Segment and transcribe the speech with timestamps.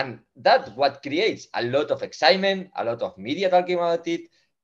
[0.00, 4.22] And that's what creates a lot of excitement, a lot of media talking about it.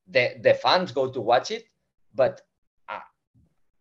[0.08, 1.66] The, the fans go to watch it,
[2.14, 2.40] but
[2.88, 3.00] uh,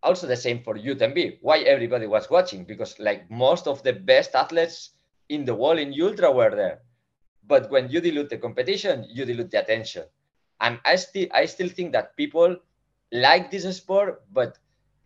[0.04, 1.38] also the same for UTMB.
[1.42, 2.66] Why everybody was watching?
[2.66, 4.90] Because like most of the best athletes
[5.30, 6.82] in the world in ultra were there.
[7.48, 10.04] But when you dilute the competition, you dilute the attention.
[10.60, 12.58] And I still I still think that people
[13.14, 14.58] like this sport, but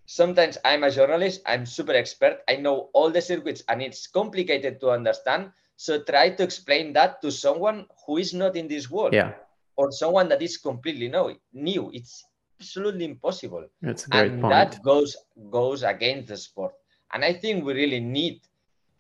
[0.07, 4.79] sometimes I'm a journalist, I'm super expert, I know all the circuits and it's complicated
[4.81, 5.51] to understand.
[5.79, 9.13] So try to explain that to someone who is not in this world.
[9.13, 9.31] Yeah.
[9.77, 11.39] Or someone that is completely new.
[11.53, 11.89] new.
[11.93, 12.25] It's
[12.59, 13.65] absolutely impossible.
[13.81, 14.51] That's a great and point.
[14.51, 15.15] that goes
[15.49, 16.73] goes against the sport.
[17.13, 18.41] And I think we really need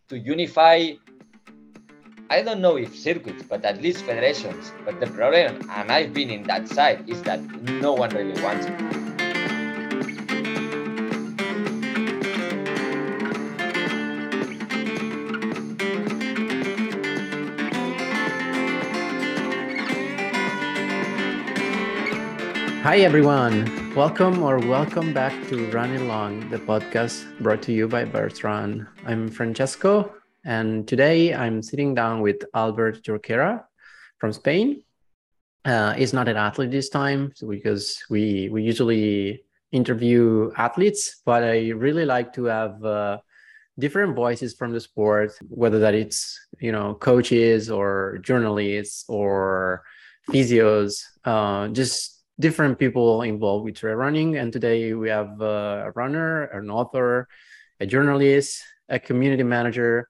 [0.07, 0.93] to unify
[2.29, 4.71] I don't know if circuits, but at least federations.
[4.85, 7.41] But the problem, and I've been in that side, is that
[7.83, 9.18] no one really wants it.
[22.89, 23.93] Hi, everyone.
[23.93, 28.03] Welcome or welcome back to Running Long, the podcast brought to you by
[28.43, 28.87] Run.
[29.05, 30.11] I'm Francesco,
[30.43, 33.63] and today I'm sitting down with Albert Jorquera
[34.17, 34.81] from Spain.
[35.65, 41.69] Uh, he's not an athlete this time because we we usually interview athletes, but I
[41.69, 43.19] really like to have uh,
[43.77, 49.83] different voices from the sport, whether that it's you know coaches or journalists or
[50.31, 54.37] physios, uh, just different people involved with trail running.
[54.37, 57.27] And today we have a runner, an author,
[57.79, 60.07] a journalist, a community manager,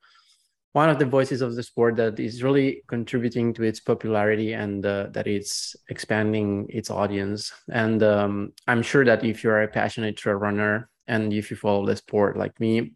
[0.73, 4.86] one of the voices of the sport that is really contributing to its popularity and
[4.86, 7.52] uh, that it's expanding its audience.
[7.71, 11.86] And um, I'm sure that if you're a passionate trail runner and if you follow
[11.86, 12.93] the sport like me,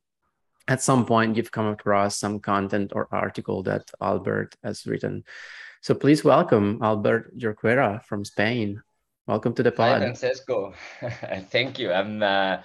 [0.68, 5.23] at some point you've come across some content or article that Albert has written.
[5.81, 8.81] So please welcome Albert Jorquera from Spain.
[9.26, 9.94] Welcome to the pod.
[9.94, 10.74] Hi, Francesco.
[11.50, 11.94] Thank you.
[11.94, 12.22] I'm.
[12.22, 12.58] Uh,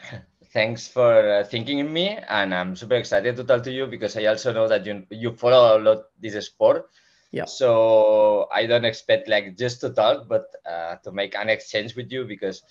[0.53, 4.17] thanks for uh, thinking in me, and I'm super excited to talk to you because
[4.17, 6.91] I also know that you you follow a lot this sport.
[7.31, 7.45] Yeah.
[7.45, 12.11] So I don't expect like just to talk, but uh, to make an exchange with
[12.11, 12.65] you because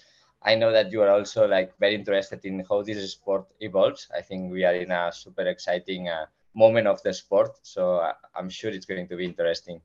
[0.43, 4.09] I know that you are also like very interested in how this sport evolves.
[4.13, 8.13] I think we are in a super exciting uh, moment of the sport, so uh,
[8.35, 9.79] I'm sure it's going to be interesting.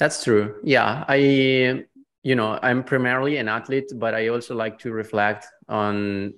[0.00, 0.54] That's true.
[0.64, 1.84] Yeah, I
[2.22, 6.34] you know i'm primarily an athlete but i also like to reflect on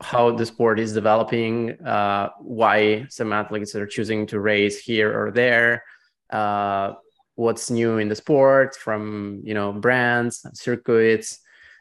[0.00, 5.32] how the sport is developing uh, why some athletes are choosing to race here or
[5.32, 5.82] there
[6.30, 6.92] uh,
[7.34, 11.40] what's new in the sport from you know brands circuits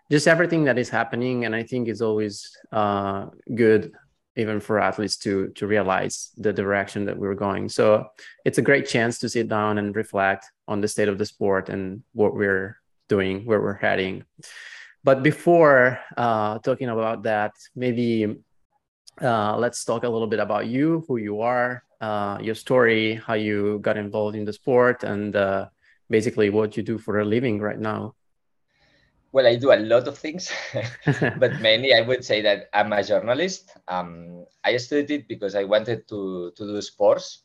[0.10, 1.46] just everything that is happening.
[1.46, 3.92] And i think it's always uh, good
[4.36, 7.70] even for athletes to to realize the direction that we're going.
[7.70, 8.08] So
[8.46, 11.70] it's a great chance to sit down and reflect on the state of the sport
[11.70, 14.23] and what we're doing, where we're heading.
[15.03, 18.38] But before uh, talking about that, maybe
[19.22, 23.34] uh, let's talk a little bit about you, who you are, uh, your story, how
[23.34, 25.68] you got involved in the sport, and uh,
[26.09, 28.13] basically what you do for a living right now.
[29.31, 30.51] Well, I do a lot of things,
[31.38, 33.72] but mainly I would say that I'm a journalist.
[33.88, 37.44] Um, I studied it because I wanted to, to do sports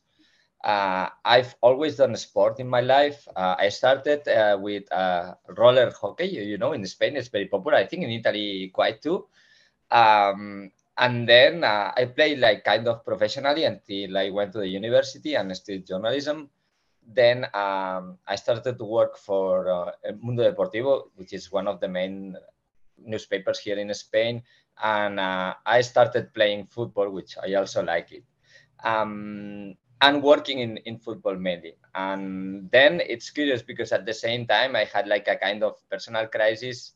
[0.62, 3.26] uh, I've always done sport in my life.
[3.34, 6.26] Uh, I started uh, with uh, roller hockey.
[6.26, 7.78] You know, in Spain it's very popular.
[7.78, 9.26] I think in Italy quite too.
[9.90, 14.68] Um, and then uh, I played like kind of professionally until I went to the
[14.68, 16.48] university and studied journalism.
[17.04, 19.90] Then um, I started to work for uh,
[20.20, 22.36] Mundo Deportivo, which is one of the main
[23.04, 24.42] newspapers here in Spain.
[24.80, 28.24] And I started playing football, which I also like it.
[28.84, 31.74] Um, and working in, in football mainly.
[31.94, 35.76] And then it's curious because at the same time, I had like a kind of
[35.88, 36.92] personal crisis,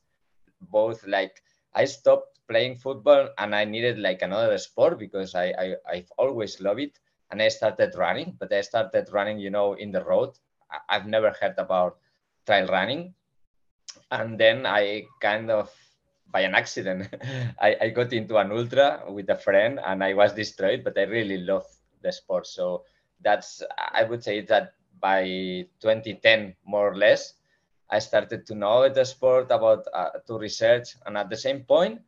[0.61, 1.41] both like
[1.73, 6.61] I stopped playing football and I needed like another sport because I, I, I've always
[6.61, 6.99] loved it.
[7.31, 10.31] And I started running, but I started running, you know, in the road.
[10.89, 11.99] I've never heard about
[12.45, 13.15] trail running.
[14.11, 15.73] And then I kind of
[16.33, 17.15] by an accident,
[17.61, 21.03] I, I got into an ultra with a friend and I was destroyed, but I
[21.03, 21.67] really love
[22.03, 22.47] the sport.
[22.47, 22.85] So
[23.23, 25.25] that's I would say that by
[25.81, 27.35] 2010 more or less
[27.91, 32.01] I started to know the sport about uh, to research and at the same point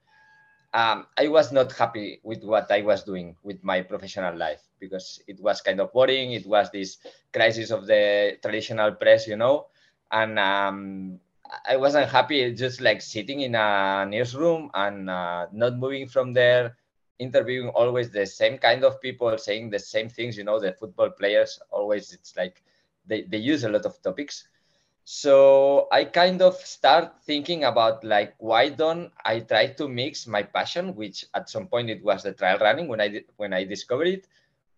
[0.74, 5.20] um, I was not happy with what I was doing with my professional life because
[5.26, 6.32] it was kind of boring.
[6.32, 6.98] It was this
[7.32, 9.66] crisis of the traditional press, you know,
[10.10, 11.20] and um,
[11.66, 16.76] I wasn't happy just like sitting in a newsroom and uh, not moving from there,
[17.18, 21.10] interviewing always the same kind of people saying the same things you know the football
[21.10, 22.62] players always it's like
[23.06, 24.48] they, they use a lot of topics.
[25.04, 30.42] So i kind of start thinking about like why don't i try to mix my
[30.42, 33.64] passion which at some point it was the trail running when i did when i
[33.64, 34.28] discovered it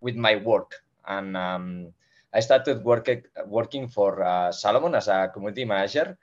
[0.00, 0.84] with my work.
[1.06, 1.92] And um,
[2.32, 3.08] i started work,
[3.46, 6.16] working for uh, salomon as a community manager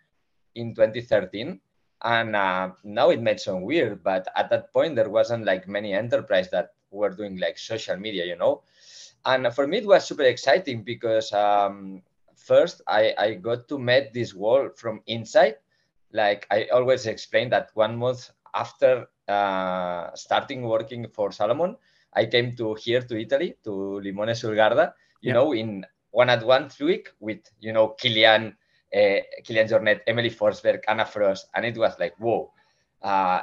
[0.56, 1.60] in 2013
[2.04, 5.94] and uh, now it made some weird but at that point there wasn't like many
[5.94, 8.62] enterprise that were doing like social media you know
[9.26, 12.02] and for me it was super exciting because um,
[12.38, 15.56] first I, I got to meet this world from inside.
[16.14, 21.76] Like I always explain that one month after uh, starting working for Salomon,
[22.14, 25.34] I came to here to Italy, to Limone sul Garda, you yeah.
[25.34, 28.56] know, in one at one week with, you know, Kilian,
[28.94, 31.48] uh, Kilian Jornet, Emelie Forsberg, Anna Frost.
[31.56, 32.52] And it was like, whoa.
[33.02, 33.42] Uh,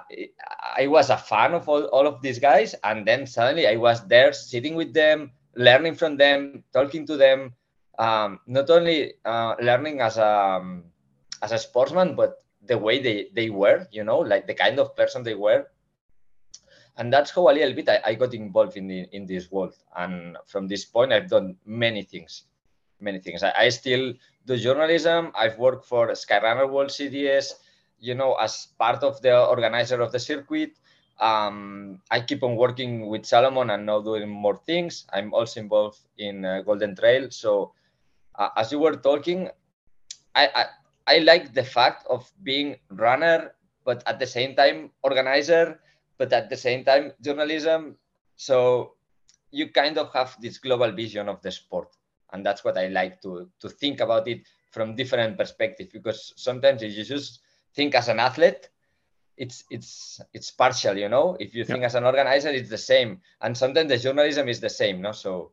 [0.76, 2.75] I was a fan of all, all of these guys.
[2.82, 7.55] And then suddenly I was there sitting with them, learning from them, talking to them,
[7.99, 10.85] um, not only uh, learning as a um,
[11.43, 14.96] as a sportsman, but the way they they were, you know, like the kind of
[14.96, 15.67] person they were.
[16.96, 19.75] And that's how a little bit I, I got involved in the, in this world.
[19.96, 22.44] And from this point, I've done many things,
[23.00, 23.43] many things.
[23.43, 24.14] I, I still
[24.46, 25.32] do journalism.
[25.35, 27.55] I've worked for Skyrunner World Series,
[27.99, 30.73] you know, as part of the organizer of the circuit.
[31.20, 35.06] Um, I keep on working with Salomon and now doing more things.
[35.12, 37.31] I'm also involved in uh, Golden Trail.
[37.31, 37.73] So
[38.35, 39.49] uh, as you were talking,
[40.35, 40.64] I, I
[41.06, 43.55] I like the fact of being runner,
[43.85, 45.79] but at the same time organizer,
[46.19, 47.96] but at the same time journalism.
[48.37, 48.94] So
[49.50, 51.94] you kind of have this global vision of the sport,
[52.34, 54.42] and that's what I like to to think about it
[54.72, 57.40] from different perspective Because sometimes if you just
[57.75, 58.69] think as an athlete,
[59.36, 61.36] it's it's it's partial, you know.
[61.40, 64.70] If you think as an organizer, it's the same, and sometimes the journalism is the
[64.70, 65.12] same, no.
[65.12, 65.52] So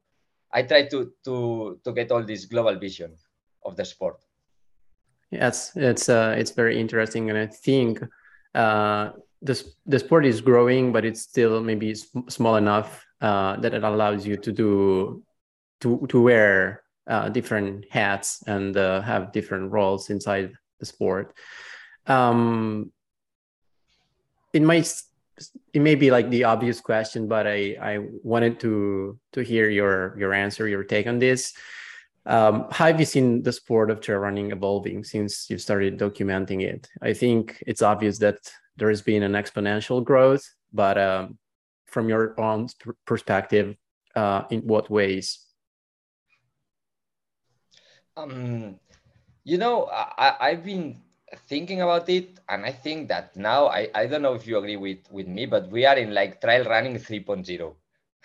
[0.51, 3.15] I try to to to get all this global vision
[3.65, 4.17] of the sport.
[5.31, 8.03] Yes, it's uh, it's very interesting, and I think
[8.53, 9.11] uh,
[9.41, 9.55] the
[9.85, 11.95] the sport is growing, but it's still maybe
[12.29, 15.23] small enough uh, that it allows you to do
[15.81, 21.33] to to wear uh, different hats and uh, have different roles inside the sport.
[22.07, 22.91] Um,
[24.53, 24.91] it might
[25.73, 30.15] it may be like the obvious question, but I I wanted to to hear your
[30.17, 31.53] your answer, your take on this.
[32.25, 36.61] Um, how have you seen the sport of trail running evolving since you started documenting
[36.61, 36.87] it?
[37.01, 38.37] I think it's obvious that
[38.77, 41.39] there has been an exponential growth, but um,
[41.87, 42.67] from your own
[43.05, 43.75] perspective,
[44.15, 45.39] uh, in what ways?
[48.17, 48.79] Um,
[49.43, 51.01] you know, I, I've been
[51.47, 54.75] thinking about it and i think that now I, I don't know if you agree
[54.75, 57.73] with with me but we are in like trail running 3.0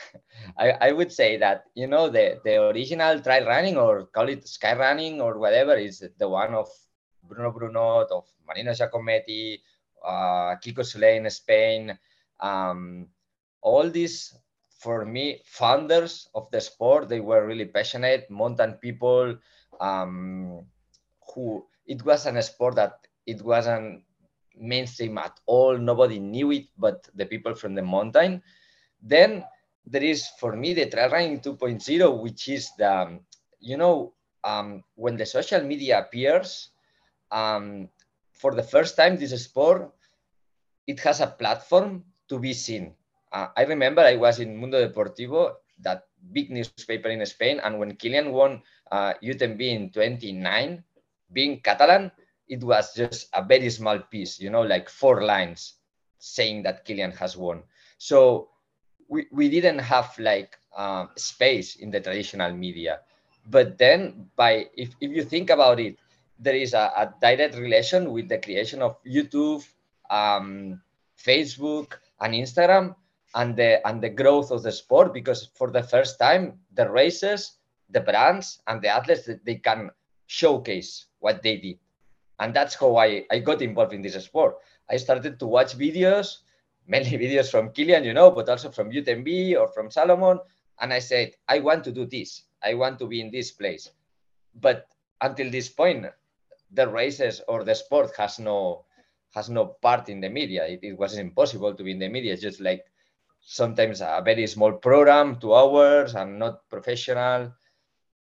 [0.59, 4.49] I, I would say that you know the the original trail running or call it
[4.49, 6.69] sky running or whatever is the one of
[7.23, 9.61] bruno brunod of marino giacometti
[10.05, 11.99] uh, kiko soler in spain.
[12.41, 13.09] Um,
[13.63, 14.37] all these
[14.79, 19.37] for me founders of the sport they were really passionate mountain people
[19.81, 20.65] um,
[21.35, 24.03] who it was an sport that it wasn't
[24.59, 25.77] mainstream at all.
[25.77, 28.43] Nobody knew it, but the people from the mountain.
[29.03, 29.45] Then
[29.87, 33.19] there is for me the trail running 2.0, which is the,
[33.61, 34.13] you know,
[34.45, 36.71] um, when the social media appears,
[37.31, 37.89] um,
[38.33, 39.93] for the first time, this sport,
[40.87, 42.95] it has a platform to be seen.
[43.33, 47.97] Uh, I remember I was in Mundo Deportivo, that big newspaper in Spain, and when
[47.97, 50.83] Kilian won uh, UTMB in 29,
[51.33, 52.11] being Catalan,
[52.49, 55.75] it was just a very small piece, you know, like four lines
[56.19, 57.63] saying that Kilian has won.
[57.99, 58.49] So
[59.09, 63.01] we, we didn't have like um, space in the traditional media.
[63.49, 65.97] But then by if, if you think about it,
[66.39, 69.65] there is a, a direct relation with the creation of YouTube,
[70.11, 70.81] um,
[71.19, 72.95] Facebook, and Instagram,
[73.35, 75.15] and the and the growth of the sport.
[75.15, 77.56] Because for the first time, the races,
[77.91, 79.91] the brands, and the athletes that they can
[80.27, 81.79] showcase what they did.
[82.39, 84.57] And that's how I, I got involved in this sport.
[84.91, 86.39] I started to watch videos,
[86.87, 90.41] mainly videos from Kilian, you know, but also from UTMB or from Salomon.
[90.81, 92.43] And I said, I want to do this.
[92.63, 93.91] I want to be in this place.
[94.61, 94.89] But
[95.21, 96.07] until this point,
[96.73, 98.85] the races or the sport has no
[99.35, 100.65] has no part in the media.
[100.67, 102.33] It, it was impossible to be in the media.
[102.33, 102.85] It's just like
[103.41, 107.53] sometimes a very small program, two hours, and not professional.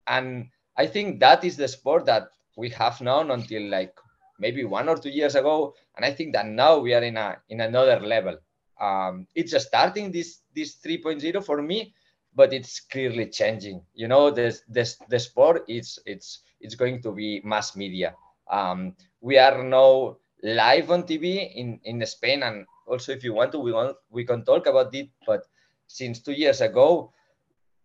[0.06, 3.94] And I think that is the sport that we have known until like
[4.38, 7.36] maybe one or two years ago and i think that now we are in a
[7.48, 8.36] in another level
[8.80, 11.94] Um, it's starting this this 3.0 for me,
[12.34, 13.80] but it's clearly changing.
[13.94, 18.14] You know, this this the sport is it's it's going to be mass media.
[18.50, 23.52] Um, we are now live on TV in in Spain, and also if you want
[23.52, 25.08] to, we want we can talk about it.
[25.26, 25.42] But
[25.86, 27.12] since two years ago,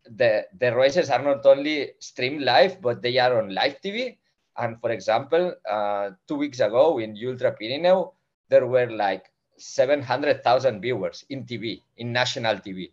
[0.05, 4.17] the the races are not only streamed live, but they are on live TV.
[4.57, 8.13] And for example, uh, two weeks ago in Ultra Pirineu,
[8.49, 12.91] there were like 700,000 viewers in TV, in national TV,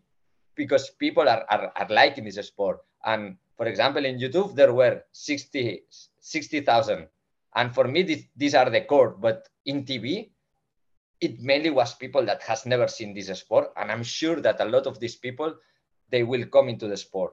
[0.54, 2.80] because people are, are, are liking this sport.
[3.04, 5.82] And for example, in YouTube, there were 60
[6.20, 7.08] 60,000.
[7.56, 9.16] and for me, this, these are the core.
[9.18, 10.28] But in TV,
[11.20, 13.72] it mainly was people that has never seen this sport.
[13.76, 15.56] And I'm sure that a lot of these people,
[16.10, 17.32] they will come into the sport.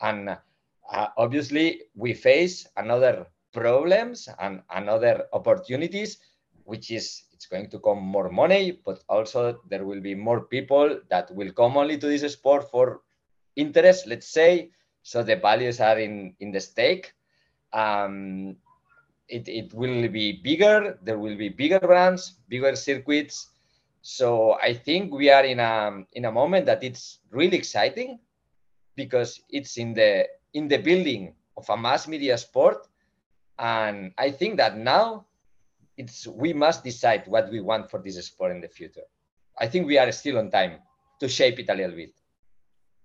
[0.00, 6.18] And uh, obviously, we face another problems and another opportunities,
[6.64, 11.00] which is it's going to come more money, but also there will be more people
[11.10, 13.00] that will come only to this sport for
[13.56, 14.70] interest, let's say.
[15.02, 17.12] So the values are in, in the stake.
[17.72, 18.56] Um,
[19.28, 20.98] it, it will be bigger.
[21.02, 23.48] There will be bigger brands, bigger circuits.
[24.02, 28.18] So I think we are in a in a moment that it's really exciting
[28.96, 32.88] because it's in the in the building of a mass media sport
[33.58, 35.26] and I think that now
[35.96, 39.06] it's we must decide what we want for this sport in the future.
[39.58, 40.80] I think we are still on time
[41.20, 42.14] to shape it a little bit.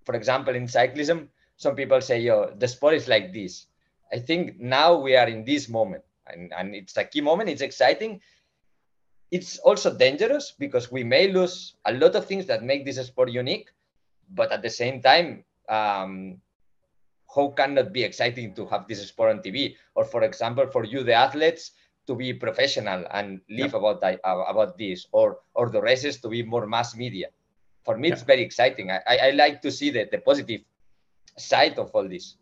[0.03, 1.27] For example, in cyclism,
[1.57, 3.67] some people say, yo, the sport is like this.
[4.11, 7.49] I think now we are in this moment and, and it's a key moment.
[7.49, 8.21] It's exciting.
[9.31, 13.29] It's also dangerous because we may lose a lot of things that make this sport
[13.31, 13.69] unique,
[14.31, 16.39] but at the same time, um,
[17.33, 19.75] how can it be exciting to have this sport on TV?
[19.95, 21.71] Or for example, for you, the athletes,
[22.07, 23.79] to be professional and live yeah.
[23.79, 27.27] about that, uh, about this, or or the races to be more mass media.
[27.83, 28.15] For me, yeah.
[28.15, 28.91] it's very exciting.
[28.91, 30.61] I, I, I like to see the, the positive
[31.37, 32.35] side of all this.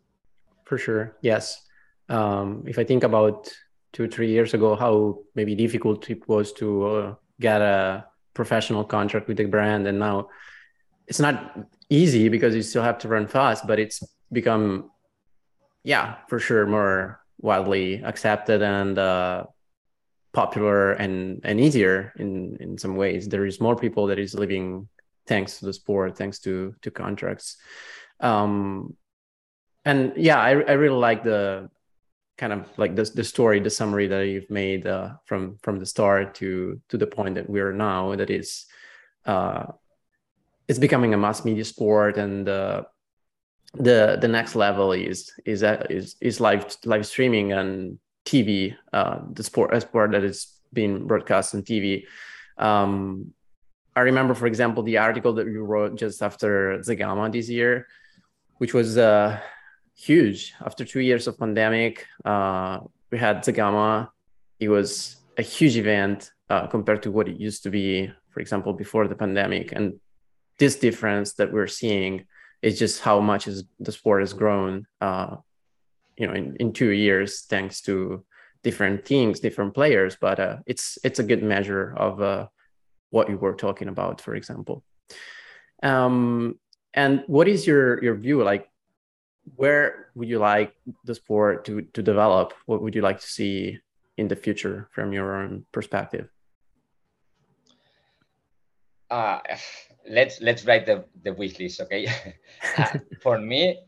[0.64, 1.62] For sure, yes.
[2.08, 3.50] Um, if I think about
[3.92, 9.28] two three years ago, how maybe difficult it was to uh, get a professional contract
[9.28, 10.28] with a brand, and now
[11.06, 11.56] it's not
[11.88, 14.02] easy because you still have to run fast, but it's
[14.32, 14.90] become
[15.84, 19.44] yeah for sure more widely accepted and uh,
[20.32, 23.28] popular and and easier in in some ways.
[23.28, 24.88] There is more people that is living
[25.26, 27.56] thanks to the sport thanks to to contracts.
[28.20, 28.96] Um
[29.86, 31.70] and yeah i, I really like the
[32.38, 35.86] kind of like the, the story the summary that you've made uh, from from the
[35.86, 38.66] start to to the point that we're now that is
[39.24, 39.64] uh
[40.68, 42.82] it's becoming a mass media sport and uh
[43.74, 49.20] the the next level is is uh, is is live live streaming and TV, uh,
[49.32, 52.04] the sport a sport that is being broadcast on TV.
[52.58, 53.32] Um,
[53.94, 57.86] I remember, for example, the article that you wrote just after Zegama this year,
[58.58, 59.40] which was uh,
[59.96, 60.54] huge.
[60.64, 64.08] After two years of pandemic, uh, we had Zegama.
[64.60, 68.72] It was a huge event uh, compared to what it used to be, for example,
[68.72, 69.72] before the pandemic.
[69.72, 69.98] And
[70.58, 72.26] this difference that we're seeing
[72.62, 75.36] is just how much is the sport has grown uh,
[76.16, 78.24] you know in, in two years thanks to
[78.62, 82.46] different teams different players but uh, it's it's a good measure of uh,
[83.10, 84.82] what you were talking about for example
[85.82, 86.58] um,
[86.94, 88.68] and what is your your view like
[89.54, 90.74] where would you like
[91.04, 92.52] the sport to to develop?
[92.66, 93.78] What would you like to see
[94.16, 96.28] in the future from your own perspective?
[99.08, 99.38] Uh,
[100.08, 102.10] let's let's write the, the wish list okay?
[102.76, 103.78] Uh, for me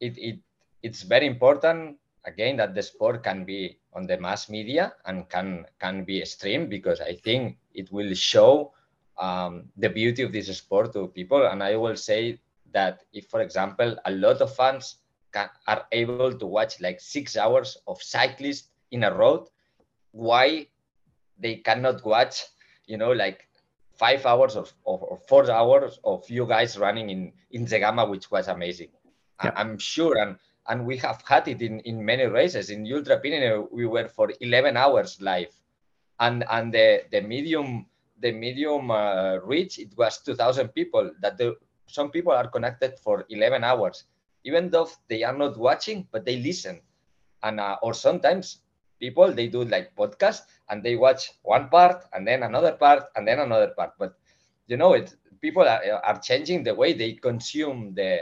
[0.00, 0.38] it, it
[0.82, 5.66] it's very important again that the sport can be on the mass media and can
[5.78, 8.72] can be streamed because i think it will show
[9.18, 11.46] um, the beauty of this sport to people.
[11.46, 12.40] And i will say
[12.72, 14.96] that if for example a lot of fans
[15.32, 19.48] can, are able to watch like six hours of cyclists in a road
[20.12, 20.66] why
[21.38, 22.44] they cannot watch
[22.86, 23.48] you know like
[24.02, 28.30] five hours of, of, or four hours of you guys running in in Zegama, which
[28.30, 28.88] was amazing.
[29.44, 29.52] Yeah.
[29.56, 30.36] I'm sure, and
[30.68, 32.70] and we have had it in in many races.
[32.70, 33.20] In Ultra
[33.70, 35.52] we were for 11 hours live,
[36.20, 37.86] and and the the medium
[38.18, 41.10] the medium uh, reach it was 2,000 people.
[41.20, 44.04] That the some people are connected for 11 hours,
[44.44, 46.80] even though they are not watching, but they listen,
[47.42, 48.58] and uh, or sometimes
[49.02, 53.26] people they do like podcast and they watch one part and then another part and
[53.26, 53.92] then another part.
[53.98, 54.14] But
[54.68, 58.20] you know it people are, are changing the way they consume the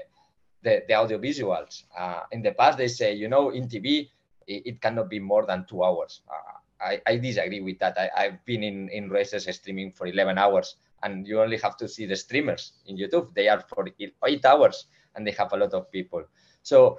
[0.62, 1.84] the, the audiovisuals.
[1.96, 4.08] Uh, in the past they say you know in tv
[4.46, 6.22] it, it cannot be more than two hours.
[6.28, 7.98] Uh, I, I disagree with that.
[7.98, 11.86] I, i've been in in races streaming for 11 hours and you only have to
[11.88, 13.34] see the streamers in youtube.
[13.34, 13.86] They are for
[14.26, 16.24] eight hours and they have a lot of people.
[16.62, 16.98] So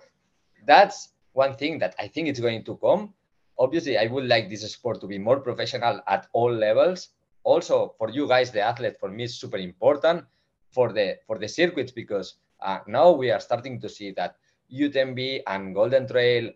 [0.66, 3.14] that's one thing that i think is going to come.
[3.58, 7.10] Obviously i would like this sport to be more professional at all levels.
[7.44, 10.26] Also for you guys the athlete for me is super important
[10.70, 14.36] for the for the circuits because uh, now we are starting to see that
[14.72, 16.52] UTMB and Golden Trail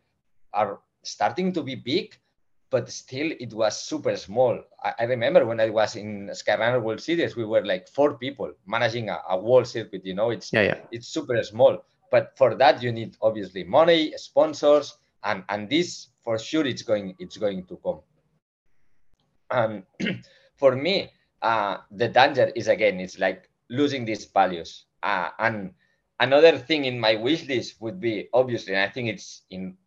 [0.53, 2.17] are starting to be big,
[2.75, 4.59] but still it was super small.
[4.83, 8.51] I, I remember when I was in Skyrunner World Series, we were like four people
[8.67, 10.03] managing a, a world circuit.
[10.03, 10.79] You know, it's yeah, yeah.
[10.91, 11.85] it's super small.
[12.11, 17.15] But for that, you need obviously money, sponsors, and and this for sure it's going
[17.17, 18.01] it's going to come.
[19.51, 19.83] And
[20.57, 24.83] for me, uh, the danger is again, it's like losing these values.
[25.01, 25.71] Uh, and
[26.19, 29.77] another thing in my wish list would be obviously, and I think it's in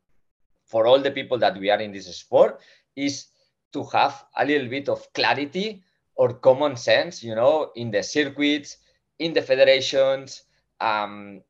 [0.69, 2.61] for all the people that we are in this sport,
[2.95, 3.27] is
[3.73, 5.83] to have a little bit of clarity
[6.15, 8.77] or common sense, you know, in the circuits,
[9.19, 10.43] in the federations,
[10.81, 11.43] um,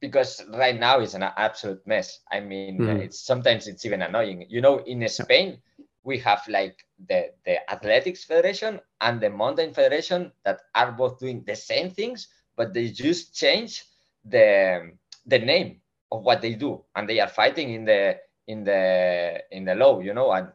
[0.00, 2.20] because right now it's an absolute mess.
[2.30, 3.00] I mean, mm.
[3.00, 4.46] it's sometimes it's even annoying.
[4.48, 5.58] You know, in Spain,
[6.02, 11.44] we have like the the athletics federation and the mountain federation that are both doing
[11.46, 13.84] the same things, but they just change
[14.24, 14.92] the
[15.26, 15.80] the name
[16.12, 18.16] of what they do, and they are fighting in the
[18.46, 20.48] in the in the law, you know, and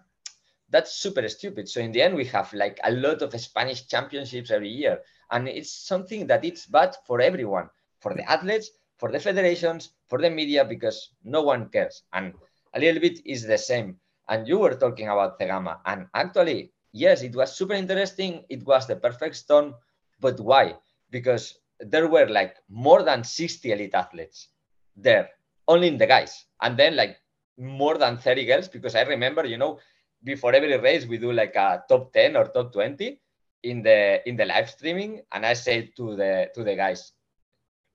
[0.70, 1.68] that's super stupid.
[1.68, 5.48] So in the end, we have like a lot of Spanish championships every year, and
[5.48, 7.70] it's something that it's bad for everyone,
[8.00, 12.04] for the athletes, for the federations, for the media, because no one cares.
[12.14, 12.34] And
[12.74, 13.98] a little bit is the same.
[14.30, 18.46] And you were talking about Zegama, and actually, yes, it was super interesting.
[18.50, 19.76] It was the perfect storm,
[20.22, 20.76] but why?
[21.10, 24.48] Because there were like more than 60 elite athletes
[24.96, 25.30] there,
[25.68, 27.18] only in the guys, and then like
[27.62, 29.80] more than 30 girls because I remember, you know,
[30.24, 33.20] before every race we do like a top 10 or top 20
[33.64, 37.14] in the in the live streaming and I say to the to the guys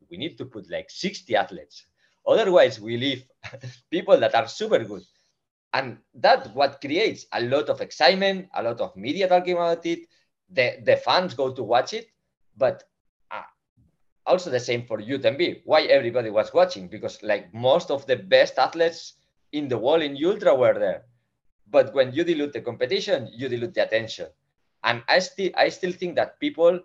[0.08, 1.84] we need to put like 60 athletes.
[2.26, 3.26] Otherwise we leave
[3.90, 5.02] people that are super good.
[5.72, 10.06] And that what creates a lot of excitement a lot of media talking about it.
[10.48, 12.06] The the fans go to watch it
[12.56, 12.84] but
[13.32, 13.42] uh,
[14.24, 16.86] also the same for UTMB why everybody was watching?
[16.86, 19.14] Because like most of the best athletes
[19.52, 21.04] in the wall in ultra were there.
[21.70, 24.28] But when you dilute the competition, you dilute the attention.
[24.84, 26.80] And I still I still think that people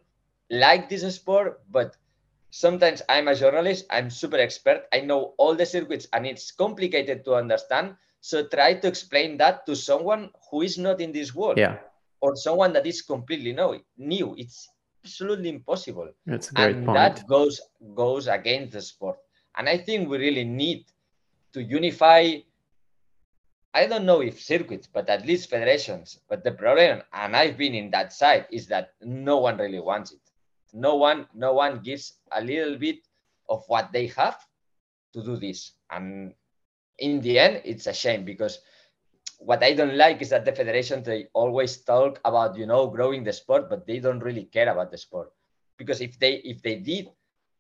[0.50, 1.96] like this sport, but
[2.50, 7.24] sometimes I'm a journalist, I'm super expert, I know all the circuits and it's complicated
[7.26, 7.96] to understand.
[8.22, 11.58] So try to explain that to someone who is not in this world.
[11.58, 11.78] Yeah.
[12.22, 13.82] Or someone that is completely new.
[13.98, 14.36] New.
[14.38, 14.70] It's
[15.04, 16.12] absolutely impossible.
[16.26, 16.96] That's a great and point.
[16.98, 17.60] that goes
[17.96, 19.18] goes against the sport.
[19.58, 20.86] And I think we really need
[21.54, 22.38] to unify
[23.74, 26.20] I don't know if circuits, but at least federations.
[26.28, 30.12] But the problem, and I've been in that side, is that no one really wants
[30.12, 30.20] it.
[30.74, 33.08] No one, no one gives a little bit
[33.48, 34.38] of what they have
[35.14, 35.72] to do this.
[35.90, 36.34] And
[37.00, 38.60] in the end, it's a shame because
[39.40, 43.24] what I don't like is that the federation they always talk about you know growing
[43.24, 45.32] the sport, but they don't really care about the sport.
[45.78, 47.10] Because if they if they did,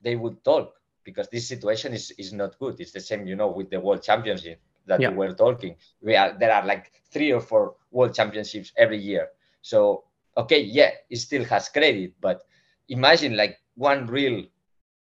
[0.01, 2.79] they would talk because this situation is, is not good.
[2.79, 5.09] It's the same, you know, with the world championship that yeah.
[5.09, 5.75] we were talking.
[6.01, 9.29] We are there are like three or four world championships every year.
[9.61, 10.05] So
[10.37, 12.41] okay, yeah, it still has credit, but
[12.89, 14.45] imagine like one real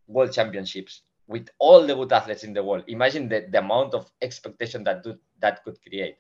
[0.06, 2.84] world championships with all the good athletes in the world.
[2.88, 6.16] Imagine the, the amount of expectation that do, that could create.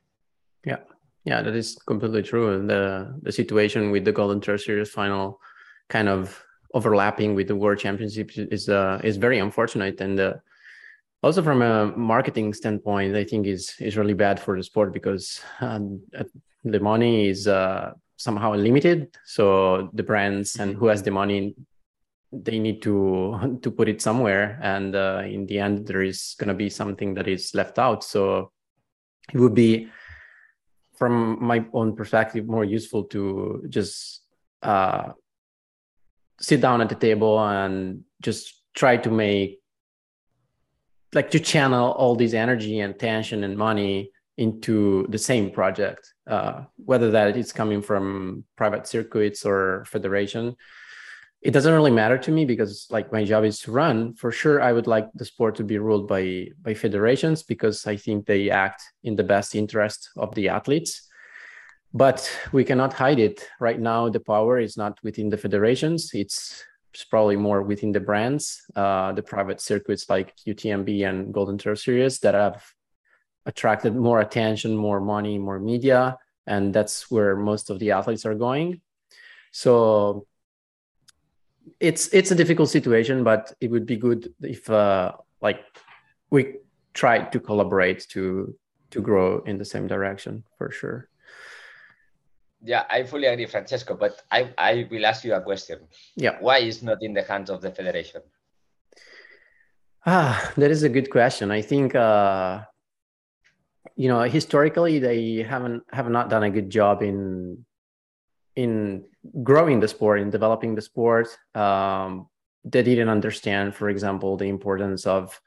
[0.64, 0.78] Yeah.
[1.24, 2.54] Yeah, that is completely true.
[2.54, 5.38] And the the situation with the Golden Trail Series final
[5.88, 10.00] kind of overlapping with the World Championships is uh, is very unfortunate.
[10.00, 10.34] And uh,
[11.22, 15.40] also from a marketing standpoint i think is is really bad for the sport because
[15.60, 16.00] um,
[16.64, 21.54] the money is uh, somehow limited so the brands and who has the money
[22.32, 24.58] they need to to put it somewhere.
[24.62, 28.04] And uh, in the end there is going to be something that is left out.
[28.04, 28.52] So
[29.32, 29.88] it would be
[30.96, 34.22] from my own perspective more useful to just
[34.62, 35.12] uh,
[36.40, 39.59] sit down at the table and just try to make
[41.14, 46.62] like to channel all this energy and tension and money into the same project, uh,
[46.76, 50.56] whether that is coming from private circuits or federation.
[51.42, 54.14] It doesn't really matter to me because like my job is to run.
[54.14, 57.96] For sure, I would like the sport to be ruled by by federations because I
[57.96, 61.08] think they act in the best interest of the athletes.
[61.92, 63.48] But we cannot hide it.
[63.58, 66.10] Right now, the power is not within the federations.
[66.14, 71.58] It's it's probably more within the brands, uh, the private circuits like UTMB and Golden
[71.58, 72.64] Trail Series that have
[73.46, 78.34] attracted more attention, more money, more media, and that's where most of the athletes are
[78.34, 78.80] going.
[79.52, 80.26] So
[81.78, 85.60] it's it's a difficult situation, but it would be good if uh, like
[86.30, 86.56] we
[86.94, 88.56] try to collaborate to
[88.90, 91.09] to grow in the same direction for sure.
[92.62, 93.96] Yeah, I fully agree, Francesco.
[93.96, 95.78] But I, I will ask you a question.
[96.16, 96.36] Yeah.
[96.40, 98.22] Why is not in the hands of the federation?
[100.04, 101.50] Ah, that is a good question.
[101.50, 102.60] I think uh,
[103.96, 107.64] you know historically they haven't have not done a good job in
[108.56, 109.04] in
[109.42, 111.28] growing the sport in developing the sport.
[111.54, 112.28] Um,
[112.64, 115.40] they didn't understand, for example, the importance of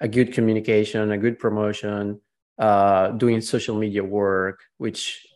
[0.00, 2.20] a good communication, a good promotion,
[2.58, 5.26] uh, doing social media work, which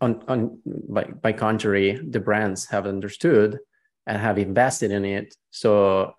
[0.00, 0.58] on, on
[0.88, 3.58] by, by contrary, the brands have understood
[4.06, 5.34] and have invested in it.
[5.50, 6.14] So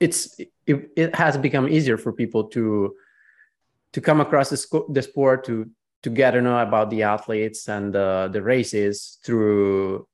[0.00, 2.94] it's it, it has become easier for people to
[3.92, 5.70] to come across the, sco- the sport to
[6.02, 10.06] to get to know about the athletes and the, the races through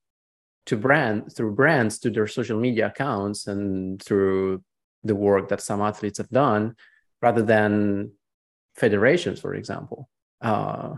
[0.67, 4.63] to brand through brands to their social media accounts and through
[5.03, 6.75] the work that some athletes have done
[7.21, 8.11] rather than
[8.75, 10.09] federations for example
[10.41, 10.95] uh,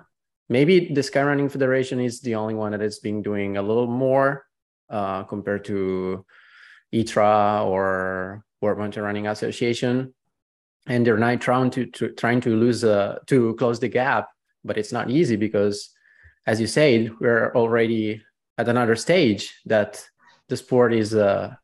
[0.49, 4.47] maybe the skyrunning federation is the only one that has been doing a little more
[4.91, 6.25] uh, compared to
[6.93, 10.15] ITRA or World Mountain Running Association,
[10.87, 14.29] and they're not trying to, to trying to lose uh, to close the gap,
[14.65, 15.91] but it's not easy because,
[16.47, 18.23] as you said, we're already
[18.59, 20.05] at another stage that
[20.49, 21.55] the sport is uh,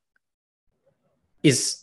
[1.42, 1.81] is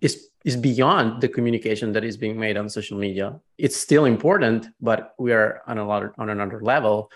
[0.00, 3.38] is is beyond the communication that is being made on social media.
[3.58, 7.10] It's still important, but we are on a lot on another level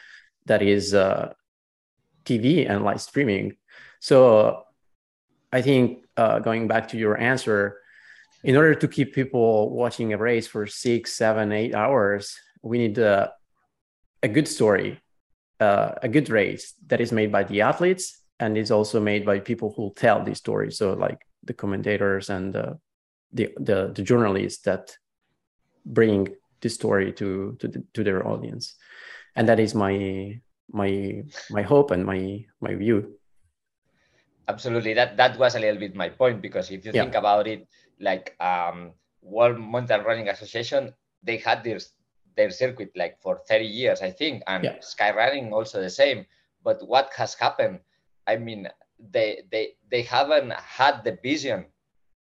[0.46, 1.32] that is uh,
[2.24, 3.56] TV and live streaming.
[4.00, 4.64] So
[5.52, 7.78] I think uh, going back to your answer,
[8.42, 12.98] in order to keep people watching a race for six, seven, eight hours, we need
[12.98, 13.28] uh,
[14.22, 15.00] a good story,
[15.60, 19.38] uh, a good race that is made by the athletes and is also made by
[19.38, 20.76] people who tell these stories.
[20.76, 22.78] So like the commentators and the
[23.33, 24.96] the, the, the journalists that
[25.85, 26.28] bring
[26.61, 28.76] the story to to, the, to their audience,
[29.37, 30.40] and that is my
[30.72, 33.18] my my hope and my my view.
[34.48, 37.02] Absolutely, that that was a little bit my point because if you yeah.
[37.02, 37.66] think about it,
[38.00, 41.80] like um, World Mountain Running Association, they had their
[42.37, 44.76] their circuit like for 30 years, I think, and yeah.
[44.78, 46.26] skyrunning also the same.
[46.62, 47.80] But what has happened?
[48.26, 48.68] I mean,
[49.10, 51.66] they they they haven't had the vision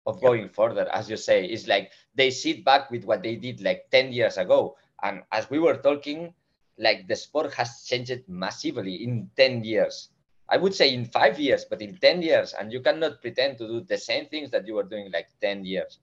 [0.06, 1.44] of going further, as you say.
[1.44, 4.76] It's like they sit back with what they did like 10 years ago.
[5.02, 6.34] And as we were talking,
[6.78, 10.10] like the sport has changed massively in 10 years.
[10.48, 12.52] I would say in five years, but in 10 years.
[12.52, 15.64] And you cannot pretend to do the same things that you were doing like 10
[15.64, 16.00] years.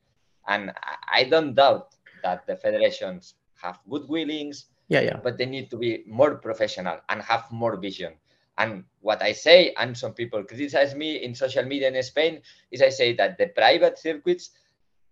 [0.48, 0.72] And
[1.14, 5.18] I don't doubt that the federations have good willings, yeah, yeah.
[5.18, 8.14] but they need to be more professional and have more vision.
[8.58, 12.82] And what I say, and some people criticize me in social media in Spain, is
[12.82, 14.52] I say that the private circuits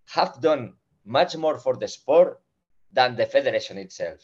[0.09, 0.73] have done
[1.05, 2.41] much more for the sport
[2.91, 4.19] than the federation itself.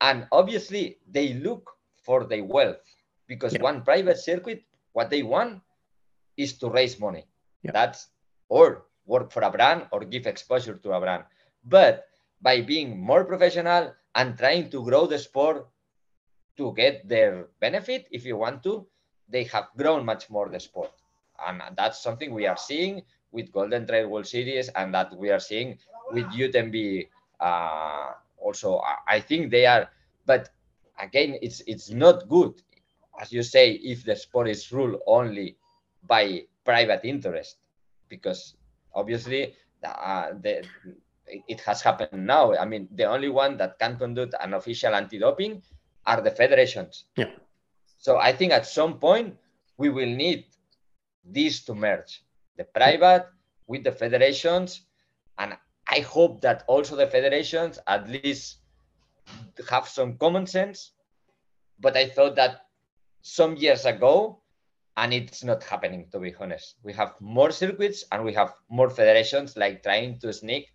[0.00, 1.70] And obviously, they look
[2.02, 2.84] for the wealth
[3.26, 3.62] because yeah.
[3.62, 5.62] one private circuit, what they want
[6.36, 7.24] is to raise money.
[7.62, 7.72] Yeah.
[7.72, 8.08] That's
[8.48, 11.24] or work for a brand or give exposure to a brand.
[11.64, 12.06] But
[12.42, 15.66] by being more professional and trying to grow the sport
[16.56, 18.86] to get their benefit if you want to
[19.28, 20.92] they have grown much more the sport.
[21.46, 25.40] And that's something we are seeing with golden trail world series and that we are
[25.40, 25.78] seeing
[26.12, 27.08] with UTMB
[27.40, 28.80] uh, also.
[29.08, 29.88] I think they are
[30.26, 30.50] but
[31.00, 32.54] again it's it's not good
[33.20, 35.56] as you say if the sport is ruled only
[36.06, 37.56] by private interest
[38.08, 38.54] because
[38.94, 40.64] obviously uh, the,
[41.48, 42.54] it has happened now.
[42.54, 45.62] I mean the only one that can conduct an official anti-doping
[46.06, 47.04] are the federations.
[47.16, 47.30] Yeah.
[47.98, 49.36] So I think at some point
[49.78, 50.46] we will need
[51.24, 52.22] these to merge
[52.56, 53.26] the private
[53.66, 54.82] with the federations.
[55.38, 55.56] And
[55.88, 58.58] I hope that also the federations at least
[59.70, 60.92] have some common sense.
[61.80, 62.66] But I thought that
[63.22, 64.40] some years ago,
[64.96, 66.76] and it's not happening to be honest.
[66.82, 70.68] We have more circuits and we have more federations like trying to sneak.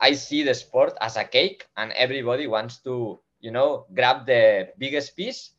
[0.00, 4.68] I see the sport as a cake and everybody wants to you know, grab the
[4.78, 5.52] biggest piece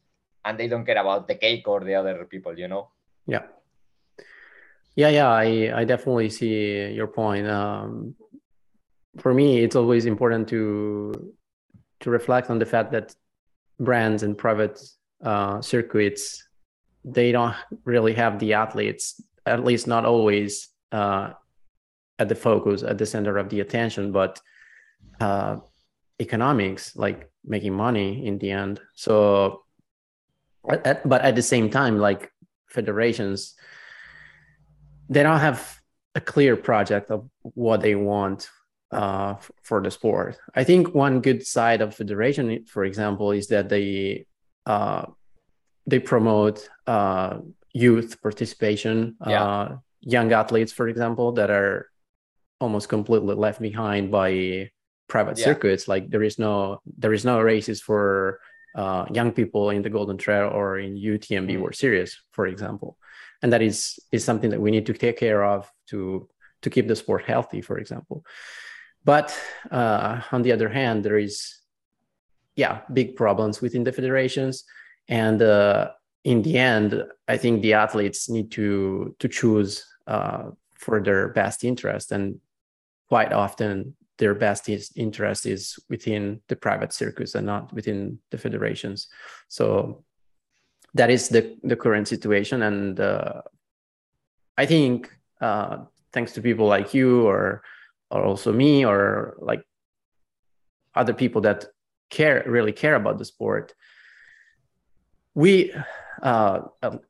[0.46, 2.90] and they don't care about the cake or the other people, you know?
[3.26, 3.44] Yeah.
[4.96, 7.48] Yeah, yeah, I, I definitely see your point.
[7.48, 8.16] Um,
[9.18, 11.34] for me, it's always important to
[12.00, 13.16] to reflect on the fact that
[13.80, 14.80] brands and private
[15.24, 16.48] uh, circuits
[17.08, 21.32] they don't really have the athletes, at least not always uh,
[22.20, 24.42] at the focus, at the center of the attention, but
[25.22, 25.58] uh,
[26.20, 28.80] economics, like making money in the end.
[28.94, 29.64] So,
[30.70, 32.32] at, but at the same time, like
[32.68, 33.56] federations,
[35.10, 35.80] they don't have
[36.16, 38.50] a clear project of what they want
[38.92, 40.38] uh, for the sport.
[40.56, 44.26] I think one good side of federation, for example, is that they
[44.66, 45.06] uh,
[45.86, 47.40] they promote uh,
[47.74, 49.44] youth participation, yeah.
[49.44, 51.90] Uh, young athletes, for example, that are
[52.60, 54.70] almost completely left behind by
[55.08, 55.46] private yeah.
[55.46, 55.88] circuits.
[55.88, 58.40] Like there is no there is no races for
[58.76, 61.62] uh, young people in the Golden Trail or in UTMB mm.
[61.62, 62.98] World Series, for example,
[63.42, 66.30] and that is is something that we need to take care of to
[66.62, 68.26] to keep the sport healthy, for example.
[69.04, 69.38] But
[69.72, 71.60] uh, on the other hand, there is
[72.56, 74.64] yeah big problems within the federations,
[75.08, 75.92] and uh,
[76.24, 81.64] in the end, I think the athletes need to to choose uh, for their best
[81.64, 82.40] interest, and
[83.08, 89.08] quite often their best interest is within the private circuits and not within the federations.
[89.48, 90.04] So
[90.94, 93.42] that is the the current situation, and uh,
[94.58, 97.62] I think uh, thanks to people like you or
[98.10, 99.64] or also me or like
[100.96, 101.66] other people that
[102.10, 103.74] care really care about the sport,
[105.36, 105.74] we
[106.24, 106.62] uh,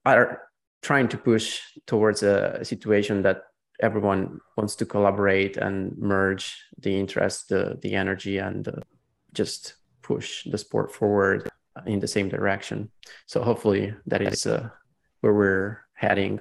[0.06, 0.42] are
[0.82, 3.44] trying to push towards a situation that
[3.80, 8.72] everyone wants to collaborate and merge the interest, the, the energy, and uh,
[9.34, 11.50] just push the sport forward
[11.86, 12.90] in the same direction.
[13.26, 14.70] So hopefully that is uh,
[15.22, 16.40] where we're heading.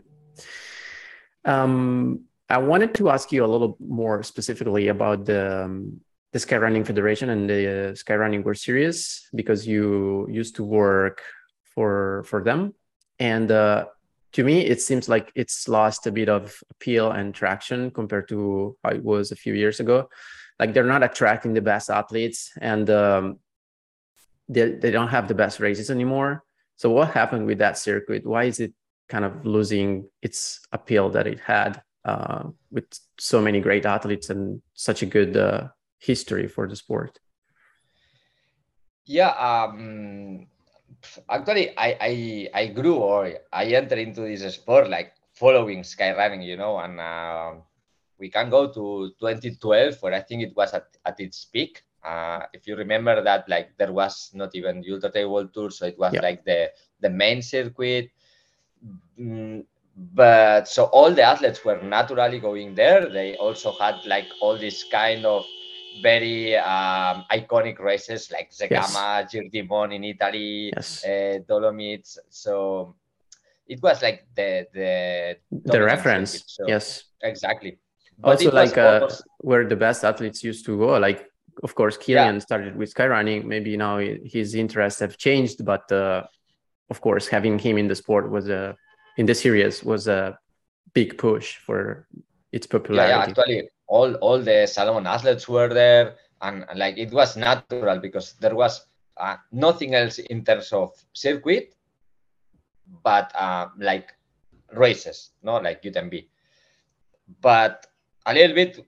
[1.45, 6.01] Um, I wanted to ask you a little more specifically about the um,
[6.33, 11.23] the Skyrunning Federation and the uh, Skyrunning World Series because you used to work
[11.75, 12.75] for for them,
[13.19, 13.87] and uh,
[14.37, 18.77] to me, it seems like it's lost a bit of appeal and traction compared to
[18.85, 20.11] how it was a few years ago.
[20.61, 23.39] Like they're not attracting the best athletes and um,
[24.47, 26.45] they, they don't have the best races anymore.
[26.77, 28.27] So, what happened with that circuit?
[28.27, 28.75] Why is it
[29.09, 32.85] kind of losing its appeal that it had uh, with
[33.19, 35.69] so many great athletes and such a good uh,
[35.99, 37.19] history for the sport?
[39.07, 40.49] Yeah, um,
[41.29, 46.57] actually I, I I grew or I entered into this sport like following skyrunning, you
[46.57, 47.53] know, and uh,
[48.19, 51.83] we can go to 2012 where I think it was at, at its peak.
[52.03, 55.71] Uh, if you remember that, like there was not even the Ultra Trail World Tour,
[55.71, 56.23] so it was yeah.
[56.23, 58.11] like the the main circuit.
[59.19, 59.65] Mm,
[59.97, 63.09] but so all the athletes were naturally going there.
[63.09, 65.45] They also had like all this kind of
[66.03, 69.33] very um, iconic races like Zegama, yes.
[69.33, 71.05] Giir di Mont in Italy, yes.
[71.05, 72.19] uh, Dolomites.
[72.29, 72.95] So
[73.67, 76.45] it was like the the the reference.
[76.47, 77.79] So, yes, exactly.
[78.19, 80.99] But also, like uh, where the best athletes used to go.
[80.99, 81.27] Like,
[81.63, 82.39] of course, Kilian yeah.
[82.39, 83.45] started with skyrunning.
[83.45, 86.25] Maybe now his interests have changed, but uh,
[86.89, 88.77] of course, having him in the sport was a
[89.17, 90.39] in the series was a
[90.95, 92.07] big push for
[92.53, 93.11] its popularity.
[93.11, 97.99] Yeah, yeah actually, all all the Salomon athletes were there, and, like it was natural
[97.99, 101.75] because there was uh, nothing else in terms of circuit,
[103.03, 104.13] but uh, like
[104.73, 106.27] races, no, like UTMB.
[107.41, 107.87] But
[108.27, 108.85] a little bit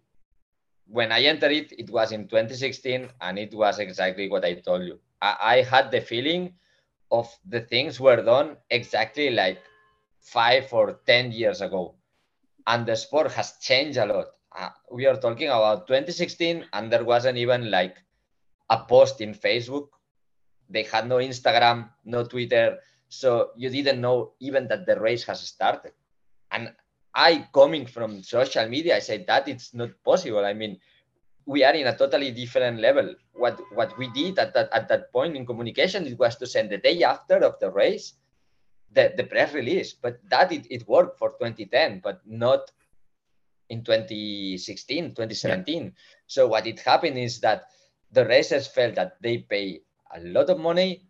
[0.89, 4.85] when I entered it, it was in 2016, and it was exactly what I told
[4.85, 4.99] you.
[5.21, 6.55] I, I had the feeling
[7.11, 9.59] of the things were done exactly like
[10.21, 11.95] five or ten years ago,
[12.67, 14.27] and the sport has changed a lot
[14.59, 17.97] uh, we are talking about 2016 and there wasn't even like
[18.71, 19.89] a post in facebook.
[20.69, 22.79] They had no instagram no twitter.
[23.09, 25.93] So you didn't know even that the race has started.
[26.51, 26.73] And
[27.15, 30.45] i coming from social media i said that it's not possible.
[30.45, 30.79] I mean
[31.47, 33.15] we are in a totally different level.
[33.33, 36.71] What what we did at that at that point in communication it was to send
[36.71, 38.15] the day after of the race
[38.91, 39.93] the, the press release.
[39.93, 42.71] But that it, it worked for 2010 but not
[43.69, 45.85] in 2016, 2017.
[45.85, 45.91] Yeah.
[46.27, 47.65] So what it happened is that
[48.13, 49.81] the racers felt that they pay
[50.15, 51.05] a lot of money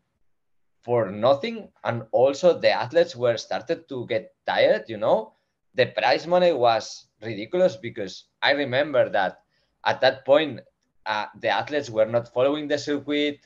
[0.82, 4.84] for nothing, and also the athletes were started to get tired.
[4.88, 5.34] You know,
[5.74, 9.40] the prize money was ridiculous because I remember that
[9.84, 10.60] at that point
[11.06, 13.40] uh, the athletes were not following the circuit.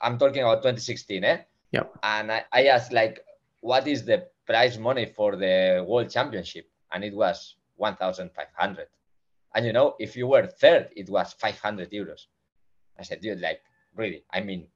[0.00, 1.38] I'm talking about 2016, eh?
[1.70, 1.84] Yeah.
[2.02, 3.20] And I, I asked like,
[3.60, 6.68] what is the prize money for the world championship?
[6.90, 8.86] And it was 1,500.
[9.54, 12.26] And you know, if you were third, it was 500 euros.
[12.98, 13.60] I said, dude, like,
[13.96, 14.24] really?
[14.30, 14.68] I mean,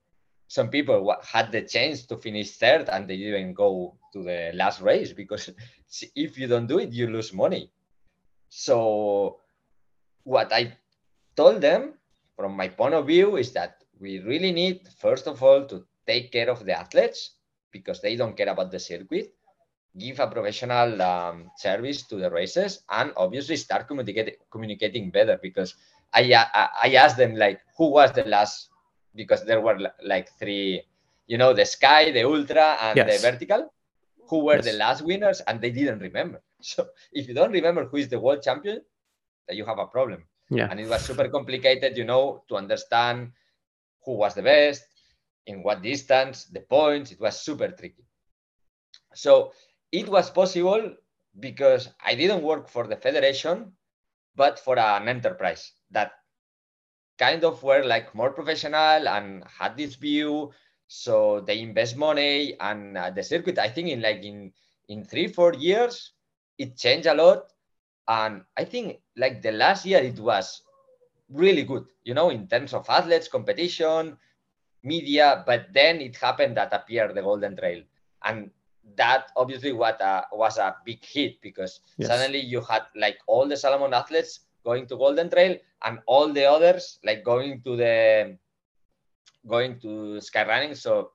[0.48, 4.80] some people had the chance to finish third and they didn't go to the last
[4.80, 5.50] race because
[6.16, 7.70] if you don't do it, you lose money.
[8.48, 9.40] So,
[10.24, 10.76] what I
[11.36, 11.94] told them
[12.36, 16.32] from my point of view is that we really need, first of all, to take
[16.32, 17.36] care of the athletes
[17.70, 19.32] because they don't care about the circuit.
[19.98, 25.74] Give a professional um, service to the races and obviously start communicating communicating better because
[26.12, 28.70] I, I I asked them like who was the last
[29.14, 30.82] because there were like three
[31.26, 33.22] you know the sky the ultra and yes.
[33.22, 33.72] the vertical
[34.28, 34.64] who were yes.
[34.64, 36.42] the last winners and they didn't remember.
[36.61, 38.80] So if you don't remember who is the world champion
[39.46, 40.24] then you have a problem.
[40.50, 40.68] Yeah.
[40.70, 43.32] And it was super complicated you know to understand
[44.04, 44.85] who was the best
[45.46, 47.12] in what distance the points.
[47.12, 48.04] It was super tricky.
[49.14, 49.52] So
[50.00, 50.82] it was possible
[51.40, 53.72] because i didn't work for the federation
[54.37, 56.12] but for an enterprise that
[57.18, 60.52] kind of were like more professional and had this view.
[60.88, 64.52] So they invest money and uh, the circuit i think in like in
[64.88, 66.12] in three four years
[66.59, 67.52] it changed a lot.
[68.09, 70.62] And i think like the last year it was
[71.28, 74.16] really good you know in terms of athletes competition
[74.85, 77.82] media but then it happened that appeared the golden trail.
[78.22, 78.50] And
[78.94, 82.09] that obviously what uh, was a big hit because yes.
[82.09, 86.44] suddenly you had like all the salomon athletes going to golden trail and all the
[86.44, 88.37] others like going to the
[89.46, 90.77] going to skyrunning.
[90.77, 91.12] So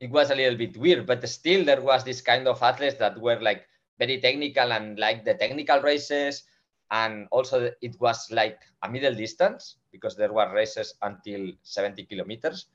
[0.00, 3.20] it was a little bit weird, but still there was this kind of athletes that
[3.20, 3.66] were like
[3.98, 6.44] very technical and like the technical races.
[6.90, 12.66] And also it was like a middle distance because there were races until 70 kilometers.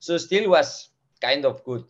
[0.00, 1.84] So still was kind of good.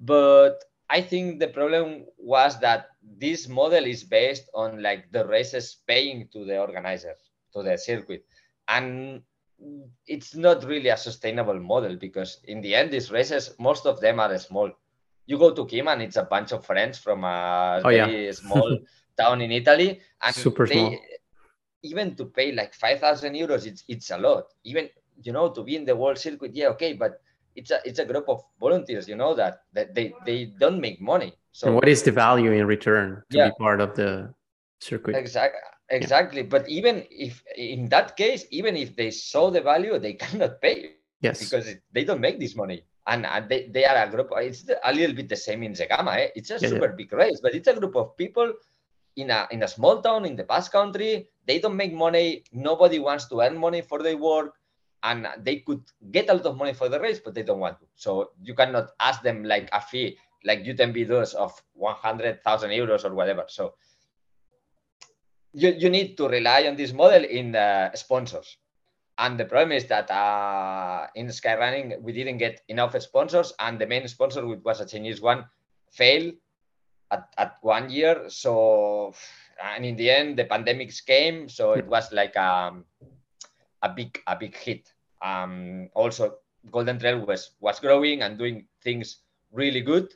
[0.00, 5.76] But I think the problem was that this model is based on like the races
[5.86, 7.14] paying to the organizer,
[7.54, 8.24] to the circuit.
[8.68, 9.22] And
[10.06, 14.20] it's not really a sustainable model because in the end, these races, most of them
[14.20, 14.70] are small.
[15.26, 18.32] You go to Kima it's a bunch of friends from a oh, very yeah.
[18.32, 18.78] small
[19.18, 20.96] town in Italy, and super they, small.
[21.82, 24.44] Even to pay like five thousand euros, it's it's a lot.
[24.64, 24.88] Even
[25.22, 27.20] you know to be in the world circuit, yeah, okay, but
[27.58, 29.04] it's a it's a group of volunteers.
[29.10, 31.32] You know that that they they don't make money.
[31.52, 33.48] So and what is the value in return to yeah.
[33.48, 34.10] be part of the
[34.80, 35.14] circuit?
[35.16, 36.48] Exactly exactly yeah.
[36.48, 40.92] but even if in that case even if they saw the value they cannot pay
[41.20, 44.64] yes because they don't make this money and, and they, they are a group it's
[44.84, 46.28] a little bit the same in zegama eh?
[46.34, 48.52] it's a yeah, super big race but it's a group of people
[49.16, 52.98] in a in a small town in the Basque country they don't make money nobody
[52.98, 54.54] wants to earn money for their work
[55.02, 57.78] and they could get a lot of money for the race but they don't want
[57.78, 63.04] to so you cannot ask them like a fee like UTMB does of 100,000 euros
[63.04, 63.74] or whatever so
[65.52, 68.56] you, you need to rely on this model in the sponsors.
[69.18, 73.86] And the problem is that uh, in Skyrunning, we didn't get enough sponsors, and the
[73.86, 75.44] main sponsor, which was a Chinese one,
[75.90, 76.34] failed
[77.10, 78.28] at, at one year.
[78.28, 79.14] So,
[79.74, 82.84] and in the end, the pandemics came, so it was like um,
[83.82, 84.92] a big a big hit.
[85.22, 86.38] Um, also,
[86.70, 90.14] Golden Trail was was growing and doing things really good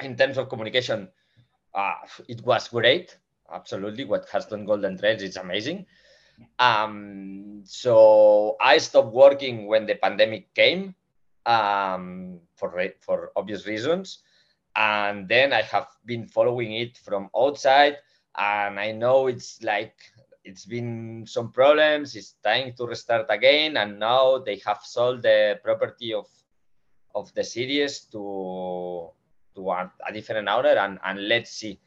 [0.00, 1.08] in terms of communication.
[1.74, 1.94] Uh,
[2.28, 3.18] it was great
[3.52, 4.04] absolutely.
[4.04, 5.86] What has done Golden Trails is amazing.
[6.58, 10.94] Um, so I stopped working when the pandemic came
[11.46, 14.22] um, for for obvious reasons,
[14.76, 17.96] and then I have been following it from outside,
[18.36, 19.96] and I know it's like
[20.48, 22.16] it's been some problems.
[22.16, 26.26] It's time to restart again, and now they have sold the property of
[27.14, 29.10] of the series to
[29.54, 31.78] to a, a different owner, and and let's see.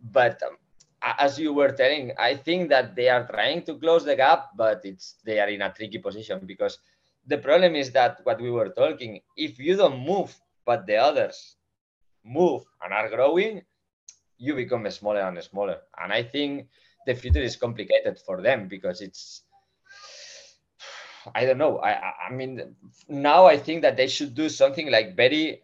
[0.00, 0.58] But um,
[1.02, 4.82] as you were telling, I think that they are trying to close the gap, but
[4.84, 6.78] it's they are in a tricky position because
[7.26, 10.34] the problem is that what we were talking, if you don't move,
[10.66, 11.56] but the others
[12.24, 13.62] move and are growing,
[14.36, 15.78] you become smaller and smaller.
[16.02, 16.66] And I think
[17.10, 19.42] the future is complicated for them because it's
[21.34, 21.78] I don't know.
[21.80, 21.92] I
[22.26, 22.76] I mean
[23.08, 25.62] now I think that they should do something like very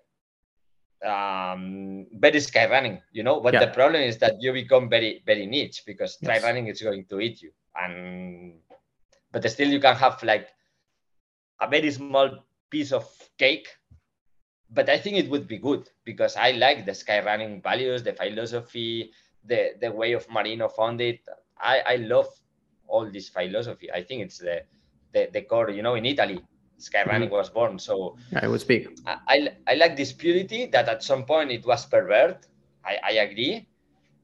[1.05, 3.41] um, very sky running, you know.
[3.41, 3.65] But yeah.
[3.65, 6.27] the problem is that you become very very niche because yes.
[6.29, 8.61] trail running is going to eat you, and
[9.33, 10.49] but still you can have like
[11.61, 12.29] a very small
[12.71, 13.07] piece of
[13.39, 13.69] cake.
[14.69, 18.13] But I think it would be good because I like the sky running values, the
[18.13, 19.13] philosophy,
[19.47, 21.21] the the way of Marino found it.
[21.59, 22.29] I I love
[22.87, 23.91] all this philosophy.
[23.93, 24.63] I think it's the
[25.13, 25.71] the, the core.
[25.71, 26.41] You know, in Italy,
[26.79, 27.33] Skyrunning mm-hmm.
[27.33, 27.79] was born.
[27.79, 28.89] So I would speak.
[29.07, 32.47] I, I, I, like this purity that at some point it was pervert.
[32.85, 33.69] I, I agree.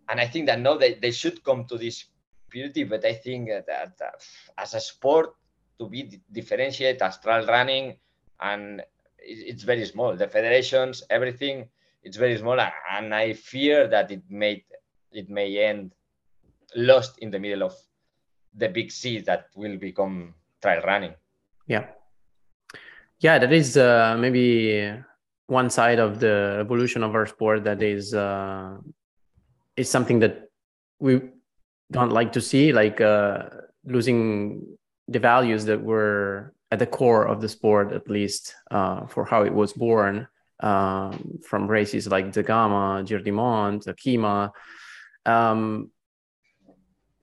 [0.08, 2.04] And I think that now they, they should come to this
[2.50, 4.10] purity, but I think that uh,
[4.58, 5.30] as a sport
[5.78, 7.96] to be differentiated as trail running
[8.40, 8.82] and
[9.18, 10.14] it's very small.
[10.16, 11.68] The federations, everything,
[12.02, 12.58] it's very small.
[12.90, 14.64] And I fear that it may
[15.12, 15.92] it may end
[16.74, 17.74] lost in the middle of
[18.54, 21.14] the big sea that will become trail running.
[21.66, 21.86] Yeah
[23.22, 24.92] yeah that is uh, maybe
[25.46, 28.76] one side of the evolution of our sport that is uh,
[29.76, 30.50] is something that
[30.98, 31.20] we
[31.90, 33.44] don't like to see, like uh,
[33.84, 34.66] losing
[35.08, 39.42] the values that were at the core of the sport, at least uh, for how
[39.42, 40.26] it was born,
[40.60, 44.50] um, from races like Zegama, Giir di Mont, Kima.
[45.26, 45.90] Um,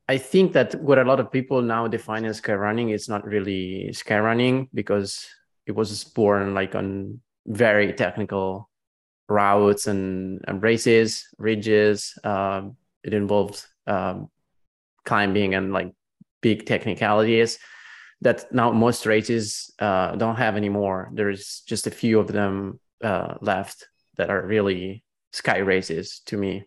[0.07, 3.25] I think that what a lot of people now define as sky running is not
[3.25, 5.27] really sky running because
[5.67, 8.69] it was born like on very technical
[9.27, 12.17] routes and, and races, ridges.
[12.23, 14.29] Um, it involved um,
[15.05, 15.93] climbing and like
[16.41, 17.59] big technicalities
[18.21, 21.11] that now most races uh, don't have anymore.
[21.13, 23.87] There's just a few of them uh, left
[24.17, 26.65] that are really sky races to me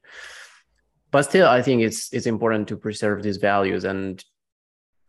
[1.12, 3.84] but still i think it's it's important to preserve these values.
[3.84, 4.24] And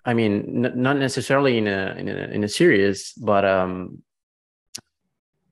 [0.05, 4.03] i mean n- not necessarily in a, in a in a series but um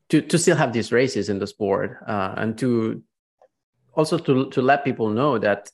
[0.10, 3.02] to to still have these races in the sport uh, and to
[3.93, 5.72] also to to let people know that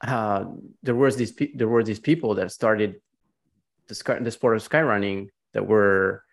[0.00, 0.44] uh,
[0.82, 3.00] there was these pe- there were these people that started
[3.88, 6.24] the, sky, the sport of skyrunning that were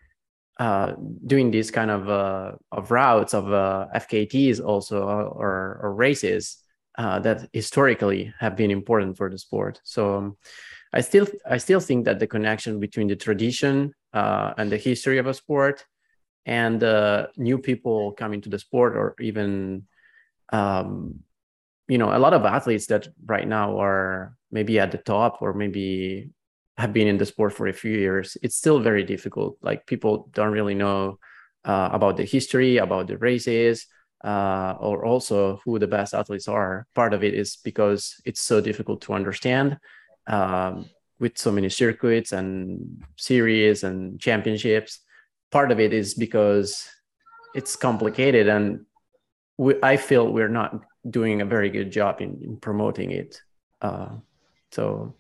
[0.59, 0.93] uh,
[1.25, 6.63] doing these kind of uh, of routes of uh, FKTs also or, or races
[6.97, 9.81] uh, that historically have been important for the sport.
[9.83, 10.37] So um,
[10.93, 15.17] I still I still think that the connection between the tradition uh, and the history
[15.17, 15.85] of a sport
[16.45, 19.83] and uh, new people coming to the sport or even
[20.53, 21.19] um,
[21.87, 25.53] you know a lot of athletes that right now are maybe at the top or
[25.53, 26.29] maybe
[26.77, 30.29] have been in the sport for a few years it's still very difficult like people
[30.33, 31.17] don't really know
[31.63, 33.87] uh, about the history about the races
[34.25, 36.87] uh, or also who the best athletes are.
[36.95, 39.77] Part of it is because it's so difficult to understand
[40.25, 44.99] um, with so many circuits and series and championships.
[45.51, 46.89] Part of it is because
[47.53, 48.85] it's complicated, and
[49.57, 53.39] we, I feel we're not doing a very good job in, in promoting it.
[53.79, 54.15] Uh,
[54.71, 55.15] so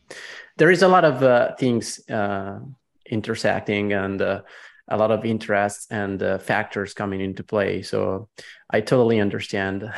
[0.57, 2.59] there is a lot of uh, things uh,
[3.05, 4.41] intersecting and uh,
[4.87, 7.81] a lot of interests and uh, factors coming into play.
[7.81, 8.29] So
[8.69, 9.83] I totally understand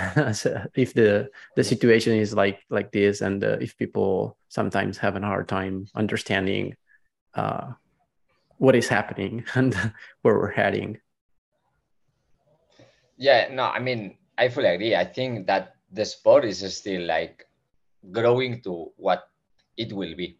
[0.75, 5.21] if the the situation is like like this, and uh, if people sometimes have a
[5.21, 6.75] hard time understanding
[7.33, 7.71] uh,
[8.57, 9.73] what is happening and
[10.21, 10.99] where we're heading.
[13.17, 14.95] Yeah, no, I mean I fully agree.
[14.95, 17.45] I think that the sport is still like
[18.11, 19.29] growing to what
[19.75, 20.37] it will be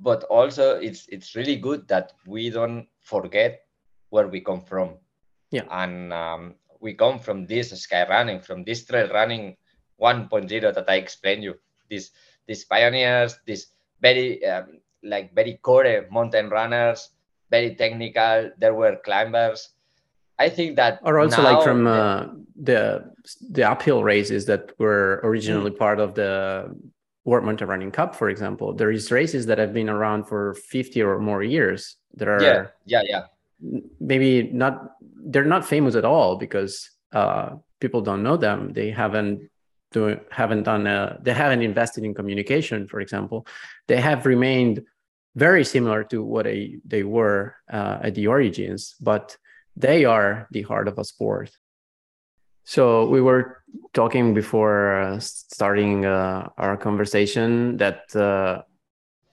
[0.00, 3.66] but also it's it's really good that we don't forget
[4.10, 4.96] where we come from.
[5.50, 5.64] Yeah.
[5.70, 9.56] And um, we come from this sky running, from this trail running
[10.00, 11.54] 1.0 that I explained you.
[11.88, 12.10] These
[12.46, 13.68] these pioneers, these
[14.00, 17.10] very um, like very core mountain runners,
[17.50, 18.50] very technical.
[18.58, 19.70] There were climbers.
[20.38, 22.26] I think that or also like from uh,
[22.56, 23.12] the
[23.50, 25.78] the uphill races that were originally mm.
[25.78, 26.74] part of the
[27.24, 28.74] World Running Cup, for example.
[28.74, 31.96] There is races that have been around for 50 or more years.
[32.14, 33.80] That are yeah, yeah, yeah.
[34.00, 34.96] Maybe not.
[35.24, 38.72] They're not famous at all because uh, people don't know them.
[38.72, 39.50] They haven't
[39.92, 43.46] do haven't done a, they haven't invested in communication, for example.
[43.86, 44.82] They have remained
[45.36, 49.36] very similar to what they they were uh, at the origins, but
[49.76, 51.50] they are the heart of a sport.
[52.64, 58.62] So we were talking before uh, starting uh, our conversation that uh,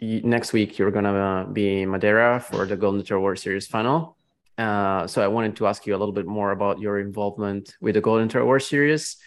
[0.02, 4.18] next week you're gonna be in Madeira for the Golden Trail World Series final.
[4.58, 7.96] Uh, so I wanted to ask you a little bit more about your involvement with
[7.96, 9.18] the Golden Trail World Series,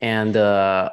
[0.00, 0.90] and uh,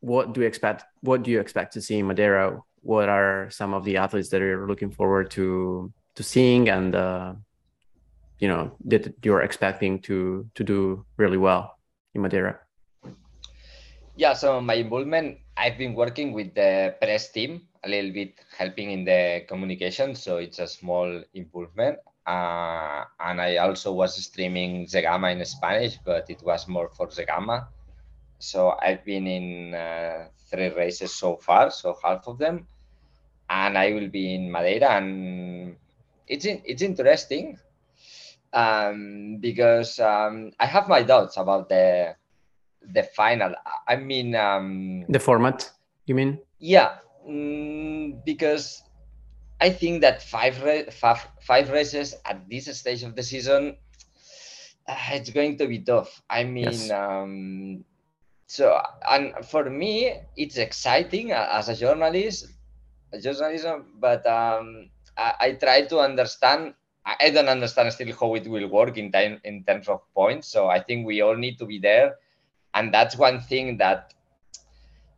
[0.00, 0.84] what do you expect?
[1.02, 2.60] What do you expect to see in Madeira?
[2.80, 7.34] What are some of the athletes that you're looking forward to to seeing, and uh,
[8.38, 11.78] you know that you're expecting to to do really well
[12.14, 12.60] in Madeira?
[14.16, 18.90] Yeah, so my involvement, I've been working with the press team a little bit, helping
[18.90, 20.16] in the communication.
[20.16, 21.98] So it's a small improvement.
[22.26, 27.68] Uh, and I also was streaming Zegama in Spanish, but it was more for Zegama.
[28.40, 32.66] So I've been in uh, three races so far, so half of them,
[33.48, 35.76] and I will be in Madeira, and
[36.26, 37.58] it's in, it's interesting
[38.52, 42.14] um, because um, I have my doubts about the
[42.82, 43.54] the final.
[43.86, 45.70] I mean, um, the format.
[46.06, 46.38] You mean?
[46.58, 46.96] Yeah,
[47.28, 48.82] mm, because
[49.60, 50.56] I think that five,
[50.92, 53.76] five five races at this stage of the season,
[54.86, 56.22] uh, it's going to be tough.
[56.30, 56.90] I mean, yes.
[56.90, 57.84] um,
[58.46, 58.80] so
[59.10, 62.48] and for me, it's exciting as a journalist,
[63.20, 66.74] journalism, but um, I, I try to understand
[67.20, 70.48] I don't understand still how it will work in time in terms of points.
[70.48, 72.16] So I think we all need to be there,
[72.74, 74.14] and that's one thing that.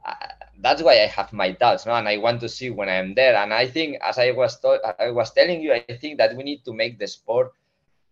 [0.05, 0.15] Uh,
[0.63, 1.95] that's why I have my doubts, no?
[1.95, 3.35] And I want to see when I'm there.
[3.37, 4.59] And I think, as I was
[4.99, 7.53] I was telling you, I think that we need to make the sport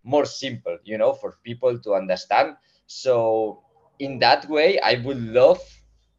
[0.02, 2.56] more simple, you know, for people to understand.
[2.86, 3.62] So
[3.98, 5.60] in that way, I would love,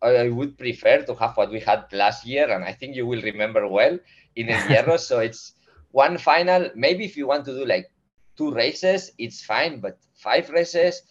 [0.02, 3.22] I would prefer to have what we had last year, and I think you will
[3.22, 3.98] remember well
[4.36, 5.00] in El Hierro.
[5.10, 5.54] so it's
[5.92, 6.70] one final.
[6.76, 7.92] Maybe if you want to do like
[8.38, 11.02] two races, it's fine, but five races,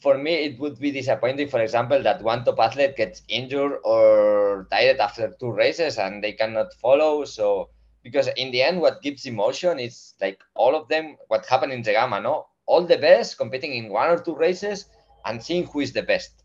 [0.00, 4.68] for me, it would be disappointing, for example, that one top athlete gets injured or
[4.70, 7.24] tired after two races and they cannot follow.
[7.24, 7.70] So,
[8.04, 11.82] because in the end, what gives emotion is like all of them, what happened in
[11.82, 12.46] Zegama, no?
[12.66, 14.86] All the best competing in one or two races
[15.24, 16.44] and seeing who is the best.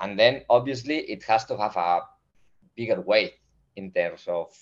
[0.00, 2.00] And then obviously it has to have a
[2.76, 3.34] bigger weight
[3.76, 4.52] in terms of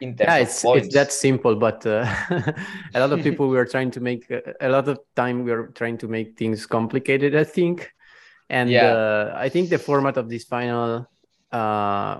[0.00, 2.06] yeah it's, it's that simple but uh,
[2.94, 5.50] a lot of people we are trying to make uh, a lot of time we
[5.50, 7.90] are trying to make things complicated i think
[8.50, 8.86] and yeah.
[8.86, 11.08] uh, i think the format of this final
[11.52, 12.18] uh,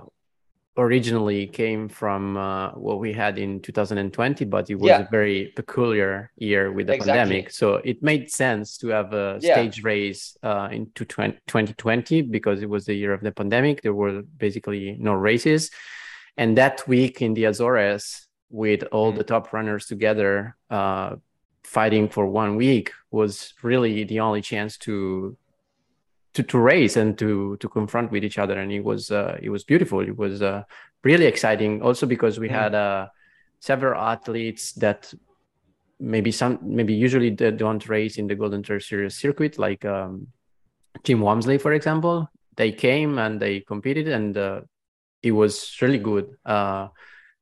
[0.77, 4.99] originally came from uh, what we had in 2020 but it was yeah.
[4.99, 7.19] a very peculiar year with the exactly.
[7.19, 9.53] pandemic so it made sense to have a yeah.
[9.53, 14.21] stage race uh, into 2020 because it was the year of the pandemic there were
[14.37, 15.71] basically no races
[16.37, 19.27] and that week in the Azores, with all the mm.
[19.27, 21.15] top runners together, uh,
[21.63, 25.35] fighting for one week, was really the only chance to
[26.33, 28.59] to, to race and to to confront with each other.
[28.59, 29.99] And it was uh, it was beautiful.
[30.01, 30.63] It was uh,
[31.03, 31.81] really exciting.
[31.81, 32.51] Also because we mm.
[32.51, 33.07] had uh,
[33.59, 35.13] several athletes that
[35.99, 40.27] maybe some maybe usually they don't race in the Golden Trail Series circuit, like um,
[41.03, 42.29] Jim Walmsley, for example.
[42.55, 44.61] They came and they competed, and uh,
[45.27, 46.37] it was really good.
[46.45, 46.87] Uh,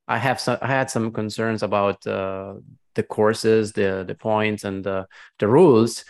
[0.07, 2.55] I have some, I had some concerns about uh,
[2.95, 5.07] the courses, the the points, and the
[5.39, 6.03] the rules,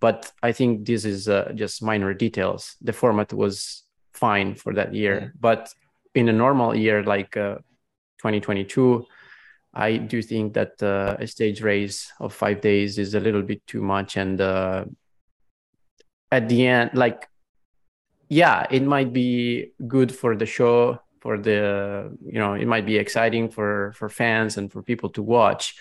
[0.00, 2.76] but I think this is uh, just minor details.
[2.80, 5.40] The format was fine for that year, mm.
[5.40, 5.72] but
[6.14, 9.04] in a normal year like 2022, uh,
[9.72, 13.64] I do think that uh, a stage race of five days is a little bit
[13.66, 14.84] too much, and uh,
[16.32, 17.28] at the end, like
[18.28, 22.96] yeah, it might be good for the show for the you know it might be
[22.96, 25.76] exciting for for fans and for people to watch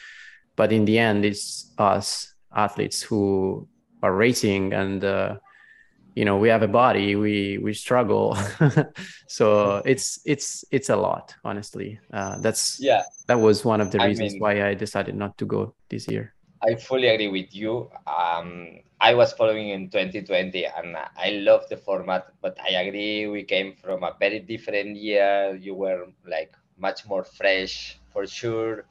[0.55, 3.67] but in the end it's us athletes who
[4.03, 5.35] are racing and uh,
[6.15, 8.37] you know we have a body we we struggle.
[9.27, 11.99] So it's it's it's a lot honestly.
[12.11, 13.03] Uh, that's yeah.
[13.27, 16.07] that was one of the reasons I mean, why i decided not to go this
[16.09, 16.33] year.
[16.67, 17.89] I fully agree with you.
[18.07, 23.43] Um, I was following in 2020 and I love the format, but I agree we
[23.43, 25.55] came from a very different year.
[25.55, 28.85] You were like much more fresh for sure.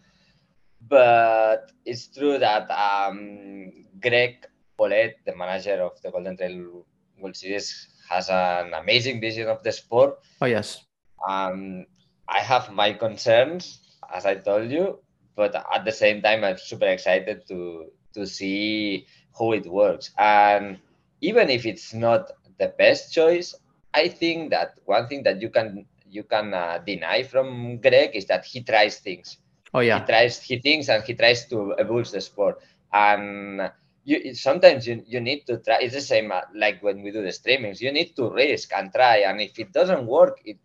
[0.80, 4.46] But it's true that um, Greg
[4.78, 6.86] Vollet, the manager of the Golden Trail
[7.18, 10.20] World Series, has an amazing vision of the sport.
[10.40, 10.84] Oh, yes.
[11.28, 11.84] Um,
[12.28, 13.80] I have my concerns,
[14.14, 15.00] as I told you,
[15.36, 19.06] but at the same time, I'm super excited to to see
[19.38, 20.10] how it works.
[20.18, 20.78] And
[21.20, 23.54] even if it's not the best choice,
[23.94, 28.26] I think that one thing that you can you can uh, deny from Greg is
[28.26, 29.38] that he tries things.
[29.74, 32.58] Oh yeah, he tries he thinks and he tries to evolve the sport.
[32.92, 33.70] And
[34.04, 35.78] you sometimes you, you need to try.
[35.80, 37.80] It's the same uh, like when we do the streamings.
[37.80, 39.18] You need to risk and try.
[39.18, 40.58] And if it doesn't work, it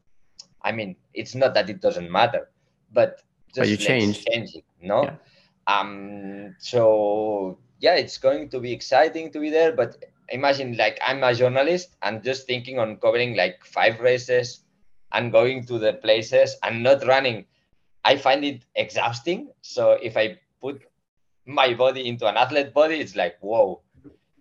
[0.61, 2.49] I mean it's not that it doesn't matter,
[2.91, 3.21] but
[3.53, 4.65] just but you change change it.
[4.81, 5.03] No.
[5.03, 5.15] Yeah.
[5.67, 6.55] Um.
[6.59, 9.73] So yeah, it's going to be exciting to be there.
[9.73, 9.97] But
[10.29, 14.63] imagine like I'm a journalist and just thinking on covering like five races
[15.11, 17.45] and going to the places and not running.
[18.03, 19.51] I find it exhausting.
[19.61, 20.81] So if I put
[21.45, 23.81] my body into an athlete body, it's like, whoa,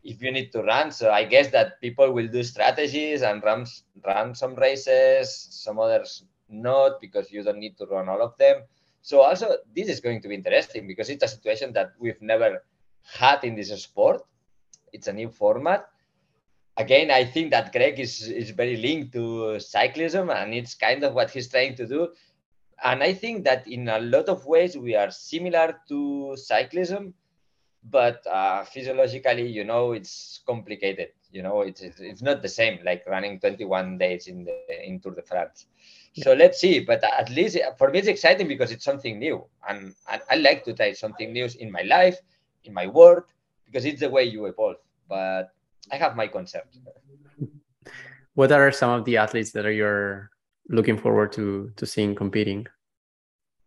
[0.03, 0.91] if you need to run.
[0.91, 3.67] So I guess that people will do strategies and run,
[4.05, 8.63] run some races, some others not because you don't need to run all of them.
[9.03, 12.65] So also this is going to be interesting because it's a situation that we've never
[13.03, 14.23] had in this sport.
[14.93, 15.89] It's a new format.
[16.77, 21.15] Again, I think that Greg is, is very linked to cyclism and it's kind of
[21.15, 22.09] what he's trying to do.
[22.83, 27.13] And I think that in a lot of ways we are similar to cyclism,
[27.85, 31.09] but uh, physiologically, you know, it's complicated.
[31.33, 35.15] You know, it's, it's not the same like running 21 days in the in Tour
[35.15, 35.67] de France.
[36.15, 36.81] So let's see.
[36.81, 40.65] But at least for me, it's exciting because it's something new, and, and I like
[40.65, 42.19] to try something new in my life
[42.65, 43.31] in my work
[43.67, 44.77] because it's the way you evolve.
[45.09, 45.53] But
[45.91, 46.81] I have my concerns.
[48.35, 50.31] What are some of the athletes that are you're
[50.69, 52.67] looking forward to to seeing competing?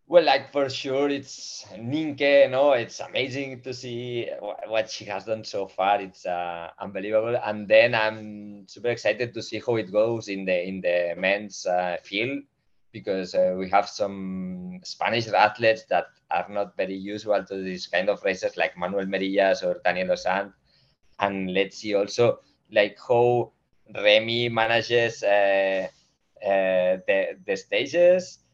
[0.08, 2.50] Well, like for sure, it's Nienke.
[2.52, 4.30] No, it's amazing to see
[4.68, 6.00] what she has done so far.
[6.00, 7.40] It's uh, unbelievable.
[7.44, 11.66] And then I'm super excited to see how it goes in the in the men's
[11.66, 12.44] uh, field
[12.92, 18.08] because uh, we have some Spanish athletes that are not very usual to this kind
[18.08, 20.28] of races, like Manuel Merillas or Daniel Dos
[21.20, 22.42] And let's see also
[22.72, 23.54] like how
[23.96, 25.88] Remy manages uh,
[26.46, 28.45] uh, the the stages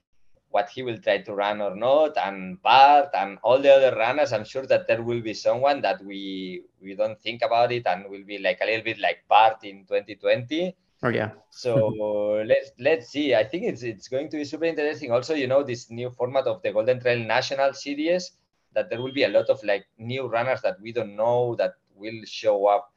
[0.51, 4.33] what he will try to run or not, and Bart and all the other runners.
[4.33, 8.09] I'm sure that there will be someone that we we don't think about it and
[8.09, 10.75] will be like a little bit like Bart in 2020.
[11.03, 11.31] Oh yeah.
[11.49, 13.33] so let's let's see.
[13.33, 15.11] I think it's it's going to be super interesting.
[15.11, 18.31] Also, you know, this new format of the Golden Trail National Series,
[18.73, 21.75] that there will be a lot of like new runners that we don't know that
[21.95, 22.93] will show up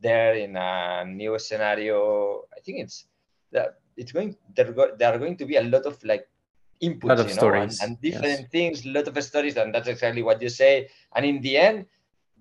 [0.00, 2.44] there in a new scenario.
[2.56, 3.06] I think it's
[3.52, 6.28] that it's going there, there are going to be a lot of like
[6.82, 8.50] inputs, you know, and, and, different yes.
[8.50, 10.88] things, a lot of stories, and that's exactly what you say.
[11.14, 11.86] And in the end,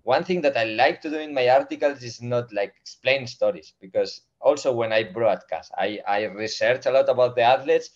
[0.04, 3.74] one thing that I like to do in my articles is not like explain stories
[3.82, 7.90] because also when I broadcast, I, I research a lot about the athletes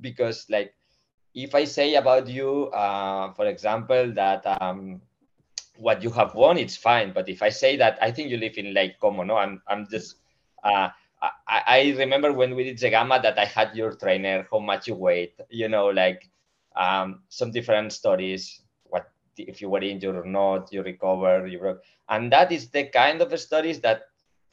[0.00, 0.74] because like
[1.34, 5.00] if I say about you, uh, for example, that um,
[5.76, 7.12] what you have won, it's fine.
[7.12, 9.86] But if I say that I think you live in Lake Como, no, I'm I'm
[9.90, 10.16] just
[10.62, 10.88] uh,
[11.48, 14.94] I, I remember when we did Zegama that I had your trainer, how much you
[14.94, 16.28] weigh, you know, like
[16.76, 21.82] um, some different stories, what if you were injured or not, you recover, you broke.
[22.08, 24.02] And that is the kind of stories that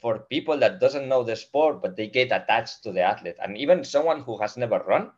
[0.00, 3.36] for people that doesn't know the sport, but they get attached to the athlete.
[3.42, 5.10] And even someone who has never run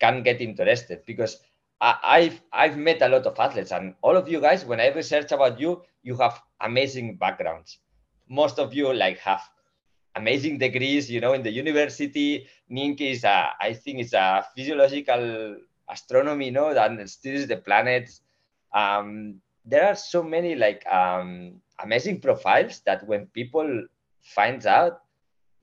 [0.00, 1.38] can get interested because
[1.80, 4.88] I, have I've met a lot of athletes and all of you guys, when I
[4.88, 7.78] research about you, you have amazing backgrounds.
[8.28, 9.42] Most of you like have
[10.14, 12.46] amazing degrees, you know, in the university.
[12.70, 15.56] Nienke is, a, I think, it's a physiological
[15.90, 18.20] astronomy, you know, that studies the planets.
[18.74, 23.86] Um, there are so many like um, amazing profiles that when people
[24.22, 25.00] finds out,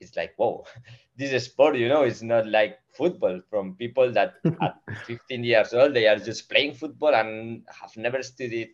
[0.00, 0.64] it's like, whoa,
[1.16, 4.76] this is sport, you know, it's not like football from people that at
[5.06, 8.70] 15 years old, they are just playing football and have never studied.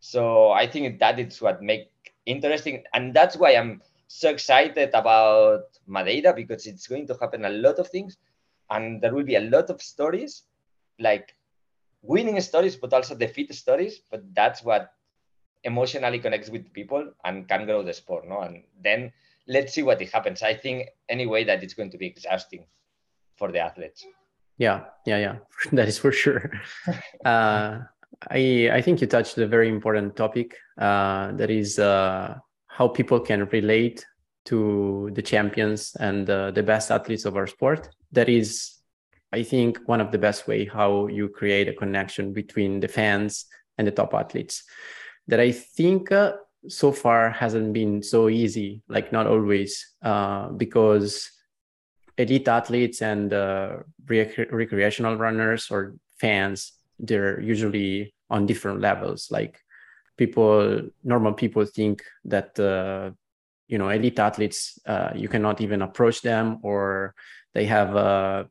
[0.00, 1.92] So I think that is what make
[2.26, 2.82] interesting.
[2.94, 7.78] And that's why I'm so excited about Madeira because it's going to happen a lot
[7.78, 8.18] of things
[8.68, 10.42] and there will be a lot of stories
[10.98, 11.34] like
[12.02, 14.92] winning stories but also defeat stories but that's what
[15.64, 18.42] emotionally connects with people and can grow the sport no?
[18.42, 19.12] And then
[19.48, 20.42] let's see what it happens.
[20.42, 22.66] I think anyway that it's going to be exhausting
[23.36, 24.04] for the athletes.
[24.58, 25.36] Yeah yeah yeah.
[25.72, 26.50] That is for sure.
[27.24, 27.80] Uh,
[28.30, 32.34] i i think you touched a very important topic uh, that is uh,
[32.72, 34.04] how people can relate
[34.46, 37.88] to the champions and uh, the best athletes of our sport.
[38.12, 38.78] That is,
[39.30, 43.44] I think, one of the best way how you create a connection between the fans
[43.76, 44.64] and the top athletes.
[45.28, 46.32] That I think uh,
[46.66, 51.30] so far hasn't been so easy, like not always, uh, because
[52.16, 59.28] elite athletes and uh, rec- recreational runners or fans, they're usually on different levels.
[59.30, 59.60] Like
[60.16, 63.10] people normal people think that uh,
[63.68, 67.14] you know elite athletes uh, you cannot even approach them or
[67.54, 68.44] they have uh,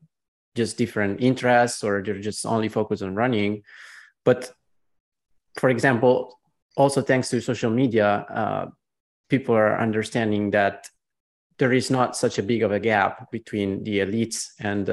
[0.54, 3.62] just different interests or they're just only focused on running.
[4.24, 4.52] But
[5.56, 6.38] for example
[6.76, 8.66] also thanks to social media uh,
[9.28, 10.88] people are understanding that
[11.58, 14.88] there is not such a big of a gap between the elites and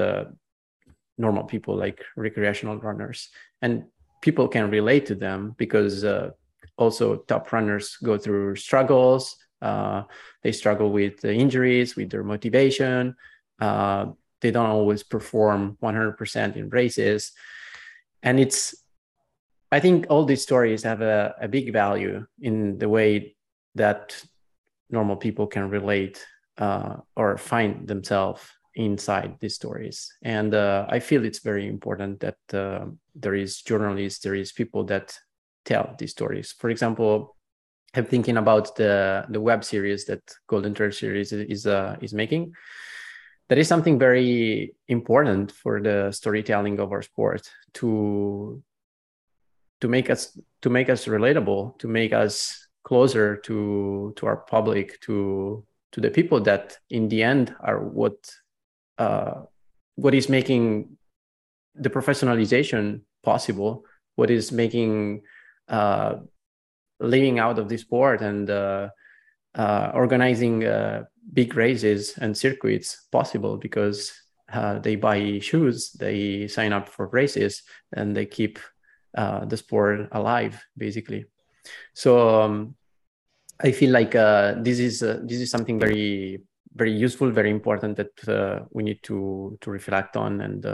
[1.20, 3.28] normal people like recreational runners.
[3.62, 3.84] And
[4.22, 6.30] people can relate to them because uh,
[6.80, 9.36] also top runners go through struggles.
[9.60, 10.04] Uh,
[10.42, 13.14] they struggle with the injuries with their motivation.
[13.60, 14.06] Uh,
[14.40, 17.32] they don't always perform 100% in races.
[18.22, 18.74] And it's
[19.72, 23.36] i think all these stories have a, a big value in the way
[23.74, 24.20] that
[24.90, 26.26] normal people can relate
[26.58, 28.42] uh, or find themselves
[28.74, 30.12] inside these stories.
[30.22, 34.84] And uh, i feel it's very important that uh, there is journalists there is people
[34.84, 35.18] that
[35.70, 36.52] tell these stories.
[36.58, 37.36] For example,
[37.94, 42.52] I'm thinking about the the web series that Golden Trail series is uh, is making.
[43.48, 48.62] That is something very important for the storytelling of our sport to
[49.80, 55.00] to make us to make us relatable, to make us closer to to our public,
[55.06, 58.18] to to the people that in the end are what
[58.98, 59.42] uh,
[59.96, 60.96] what is making
[61.74, 65.22] the professionalization possible, what is making
[65.70, 66.16] uh,
[67.00, 68.88] living out of the sport and uh,
[69.54, 74.12] uh, organizing uh, big races and circuits possible because
[74.52, 77.62] uh, they buy shoes, they sign up for races,
[77.92, 78.58] and they keep
[79.16, 81.24] uh, the sport alive, basically.
[81.94, 82.74] So um,
[83.60, 86.42] I feel like this is this is something very
[86.74, 90.66] very useful, very important that we need to to reflect on and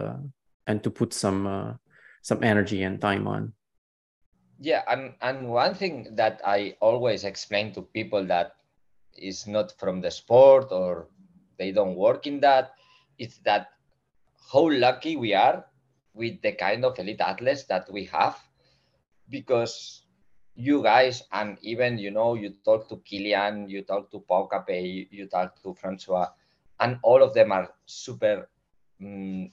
[0.67, 1.79] and to put some
[2.23, 3.53] some energy and time on.
[4.59, 8.57] Yeah, and and one thing that I always explain to people that
[9.17, 11.09] is not from the sport or
[11.59, 12.73] they don't work in that
[13.19, 13.69] is that
[14.53, 15.65] how lucky we are
[16.15, 18.39] with the kind of elite athletes that we have
[19.29, 20.03] because
[20.55, 25.07] you guys and even you know you talk to Kilian, you talk to Pau Capell,
[25.11, 26.29] you talk to Francois,
[26.81, 28.49] and all of them are super
[29.03, 29.51] um,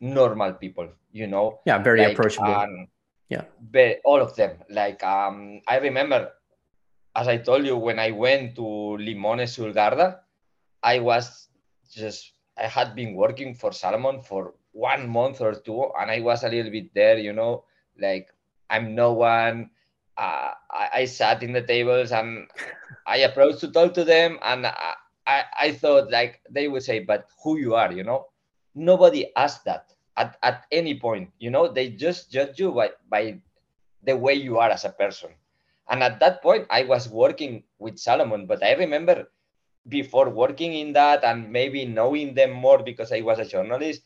[0.00, 1.60] normal people, you know.
[1.64, 2.54] Yeah, very like, approachable.
[2.54, 2.88] Um,
[3.28, 4.58] yeah, but all of them.
[4.70, 6.30] Like um, I remember,
[7.14, 10.20] as I told you, when I went to Limones sul Garda,
[10.82, 11.48] I was
[11.90, 16.42] just I had been working for Salomon for one month or two, and I was
[16.44, 17.64] a little bit there, you know,
[18.00, 18.28] like
[18.70, 19.70] I'm no one.
[20.16, 22.48] Uh, I, I, sat in the tables and
[23.06, 26.98] I approached to talk to them, and I, I, I thought like they would say,
[27.00, 28.26] "But who you are?" You know,
[28.74, 31.30] nobody asked that at, at any point.
[31.38, 33.40] You know, they just judge you by by
[34.02, 35.30] the way you are as a person.
[35.88, 39.30] And at that point, I was working with Salomon, but I remember
[39.88, 44.02] before working in that and maybe knowing them more because I was a journalist,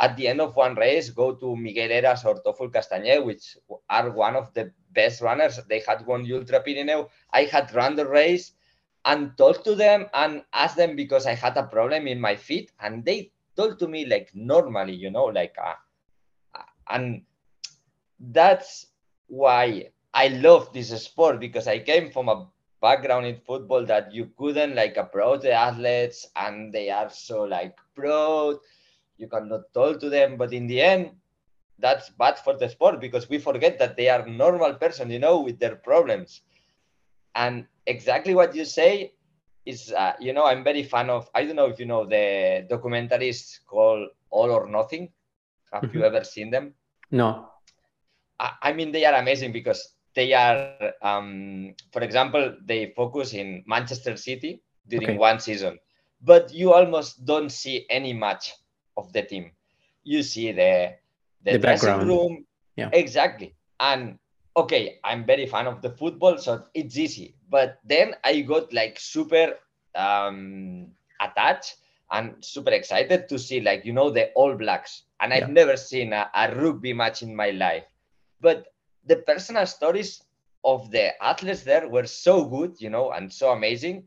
[0.00, 3.56] at the end of one race, go to Miguel Heras or Toffol Castanyer, which
[3.88, 5.60] are one of the best runners.
[5.68, 7.08] They had won Ultra Pirineu.
[7.32, 8.52] I had run the race
[9.04, 12.72] and talked to them and asked them because I had a problem in my feet.
[12.80, 15.74] And they told to me like normally, you know, like, uh,
[16.90, 17.22] and
[18.18, 18.86] that's
[19.26, 22.46] why I love this sport because I came from a
[22.80, 27.76] background in football that you couldn't like approach the athletes and they are so like
[27.94, 28.56] proud.
[29.16, 31.12] You cannot talk to them but in the end
[31.78, 35.40] that's bad for the sport because we forget that they are normal person you know
[35.40, 36.42] with their problems.
[37.34, 39.14] And exactly what you say
[39.64, 42.66] is uh, you know i'm very fan of i don't know if you know the
[42.70, 45.08] documentaries called all or nothing
[45.72, 45.98] have mm-hmm.
[45.98, 46.74] you ever seen them
[47.10, 47.48] no
[48.40, 53.64] I, I mean they are amazing because they are, um, for example, they focus in
[53.66, 55.18] Manchester City during okay.
[55.18, 55.78] one season,
[56.20, 58.52] but you almost don't see any match
[58.96, 59.52] of the team.
[60.04, 60.94] You see the
[61.44, 62.08] the, the dressing background.
[62.08, 62.46] room,
[62.76, 63.54] yeah, exactly.
[63.80, 64.18] And
[64.56, 67.34] okay, I'm very fan of the football, so it's easy.
[67.48, 69.54] But then I got like super
[69.94, 70.88] um,
[71.20, 71.76] attached
[72.10, 75.58] and super excited to see like you know the All Blacks, and I've yeah.
[75.64, 77.84] never seen a, a rugby match in my life.
[78.40, 78.66] But
[79.06, 80.22] the personal stories
[80.64, 84.04] of the athletes there were so good, you know, and so amazing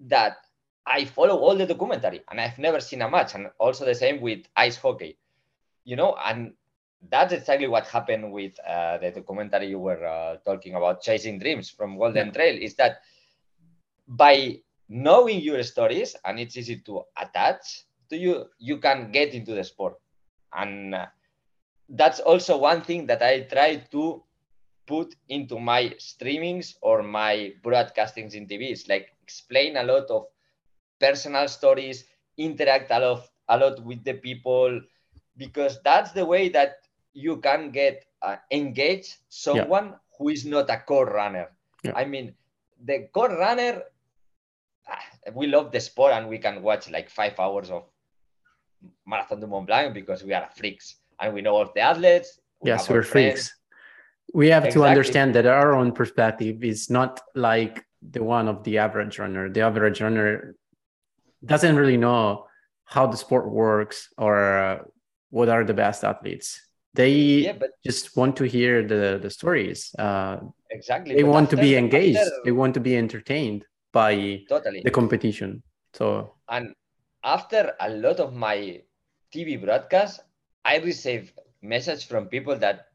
[0.00, 0.38] that
[0.86, 3.34] I follow all the documentary and I've never seen a match.
[3.34, 5.18] And also the same with ice hockey,
[5.84, 6.54] you know, and
[7.10, 11.70] that's exactly what happened with uh, the documentary you were uh, talking about, Chasing Dreams
[11.70, 12.32] from Golden yeah.
[12.32, 12.98] Trail, is that
[14.06, 19.54] by knowing your stories and it's easy to attach to you, you can get into
[19.54, 19.94] the sport.
[20.52, 21.06] And uh,
[21.88, 24.22] that's also one thing that I try to
[24.86, 28.72] put into my streamings or my broadcastings in TV.
[28.72, 30.26] TVs, like explain a lot of
[30.98, 32.04] personal stories,
[32.38, 34.80] interact a lot, a lot with the people,
[35.36, 36.87] because that's the way that
[37.18, 39.98] you can get uh, engage someone yeah.
[40.16, 41.50] who is not a core runner.
[41.82, 41.92] Yeah.
[41.96, 42.34] I mean,
[42.84, 43.82] the core runner,
[44.88, 45.04] ah,
[45.34, 47.90] we love the sport and we can watch like five hours of
[49.04, 52.38] Marathon du Mont Blanc because we are freaks and we know all the athletes.
[52.60, 53.52] We yes, we're freaks.
[54.32, 54.82] We have exactly.
[54.82, 59.48] to understand that our own perspective is not like the one of the average runner.
[59.48, 60.54] The average runner
[61.44, 62.46] doesn't really know
[62.84, 64.78] how the sport works or uh,
[65.30, 66.67] what are the best athletes.
[66.94, 67.12] They
[67.46, 69.94] yeah, but, just want to hear the the stories.
[69.98, 71.14] Uh, exactly.
[71.14, 72.18] They want after, to be engaged.
[72.18, 74.82] After, they want to be entertained by totally.
[74.84, 75.62] the competition.
[75.92, 76.74] So and
[77.24, 78.82] after a lot of my
[79.34, 80.20] TV broadcasts,
[80.64, 81.32] I received
[81.62, 82.88] message from people that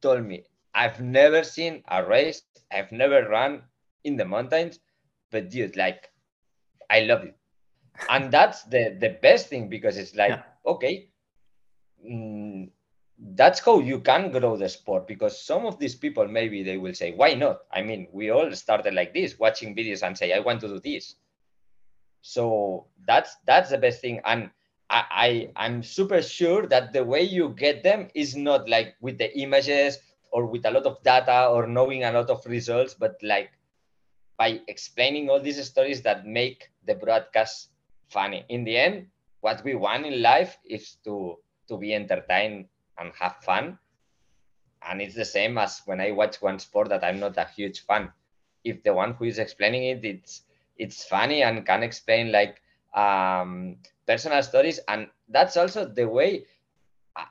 [0.00, 0.44] told me,
[0.74, 2.42] I've never seen a race,
[2.72, 3.62] I've never run
[4.04, 4.78] in the mountains,
[5.30, 6.10] but dude, like,
[6.90, 7.36] I love it.
[8.10, 10.42] And that's the, the best thing because it's like, yeah.
[10.66, 11.08] okay,
[12.04, 12.70] mm,
[13.18, 16.94] that's how you can grow the sport because some of these people maybe they will
[16.94, 17.60] say why not?
[17.72, 20.80] I mean we all started like this watching videos and say i want to do
[20.80, 21.16] this.
[22.20, 24.20] So that's that's the best thing.
[24.24, 24.50] And
[24.90, 29.18] I, I am super sure that the way you get them is not like with
[29.18, 29.98] the images
[30.30, 33.50] or with a lot of data or knowing a lot of results, but like
[34.36, 37.70] by explaining all these stories that make the broadcast
[38.08, 38.44] funny.
[38.48, 39.06] In the end,
[39.40, 41.38] what we want in life is to
[41.68, 42.66] to be entertained
[42.98, 43.78] and have fun
[44.88, 47.80] and it's the same as when i watch one sport that i'm not a huge
[47.86, 48.10] fan
[48.64, 50.42] if the one who is explaining it it's
[50.76, 52.60] it's funny and can explain like
[52.94, 53.76] um,
[54.06, 56.44] personal stories and that's also the way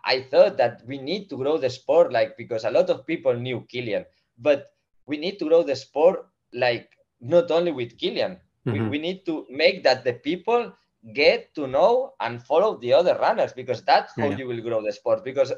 [0.04, 3.34] I thought that we need to grow the sport, like because a lot of people
[3.36, 4.06] knew Kilian,
[4.38, 4.74] but
[5.06, 6.90] we need to grow the sport like
[7.22, 8.40] not only with Kilian.
[8.66, 8.72] Mm-hmm.
[8.72, 10.74] We, we need to make that the people
[11.14, 14.38] get to know and follow the other runners because that's how yeah.
[14.38, 15.24] you will grow the sport.
[15.24, 15.54] Because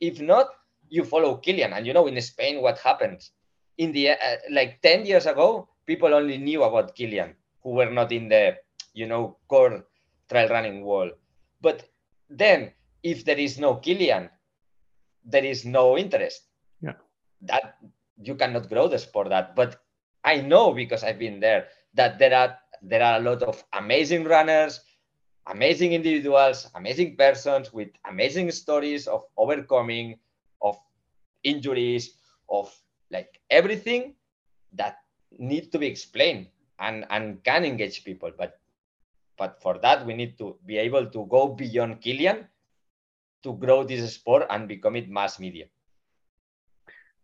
[0.00, 0.48] if not,
[0.88, 3.30] you follow Kilian, and you know in Spain what happens.
[3.78, 8.12] In the uh, like ten years ago, people only knew about Kilian, who were not
[8.12, 8.56] in the
[8.92, 9.84] you know core
[10.28, 11.12] trail running world.
[11.62, 11.88] But
[12.28, 12.72] then
[13.02, 14.28] if there is no Kilian,
[15.24, 16.42] there is no interest.
[16.82, 17.00] Yeah.
[17.40, 17.76] That
[18.20, 19.56] you cannot grow the sport that.
[19.56, 19.80] But
[20.24, 24.24] I know because I've been there that there are there are a lot of amazing
[24.24, 24.80] runners,
[25.46, 30.18] amazing individuals, amazing persons with amazing stories of overcoming,
[30.60, 30.76] of
[31.44, 32.14] injuries,
[32.50, 32.74] of
[33.10, 34.14] like everything
[34.72, 34.96] that
[35.38, 38.30] need to be explained and, and can engage people.
[38.36, 38.58] But
[39.38, 42.46] but for that we need to be able to go beyond Kilian
[43.42, 45.66] to grow this sport and become it mass media.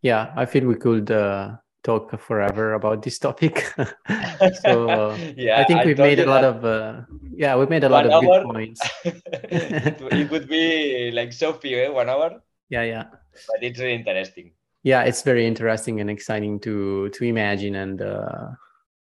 [0.03, 1.57] Yeah, I feel we could uh,
[1.89, 3.73] talk forever about this topic.
[4.63, 7.01] so yeah, I think we've made a lot of uh,
[7.35, 8.81] yeah, we've made a lot of hour, good points.
[9.05, 11.89] it, it, would be like so few, eh?
[11.89, 12.43] one hour.
[12.69, 13.05] Yeah, yeah.
[13.49, 14.53] But it's really interesting.
[14.83, 18.49] Yeah, it's very interesting and exciting to to imagine and uh,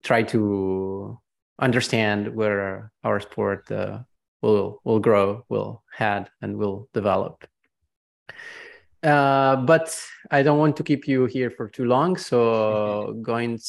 [0.04, 1.18] try to
[1.58, 3.98] understand where our sport uh,
[4.42, 7.44] will will grow, will head, and will develop.
[9.06, 9.96] Uh, but
[10.32, 12.16] I don't want to keep you here for too long.
[12.16, 13.60] So going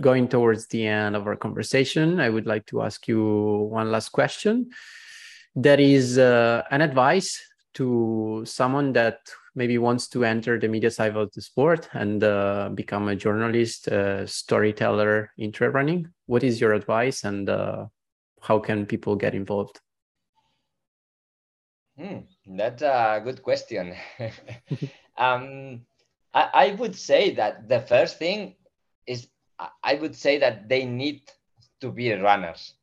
[0.00, 4.08] going towards the end of our conversation, I would like to ask you one last
[4.08, 4.70] question.
[5.54, 7.38] That is uh, an advice
[7.74, 9.18] to someone that
[9.54, 13.88] maybe wants to enter the media side of the sport and uh, become a journalist,
[13.88, 16.08] a storyteller in trail running.
[16.26, 17.86] What is your advice, and uh,
[18.40, 19.78] how can people get involved?
[21.98, 23.94] Hmm, that's a good question.
[25.18, 25.82] um,
[26.32, 28.54] I, I would say that the first thing
[29.06, 29.28] is
[29.82, 31.22] I would say that they need
[31.80, 32.74] to be runners.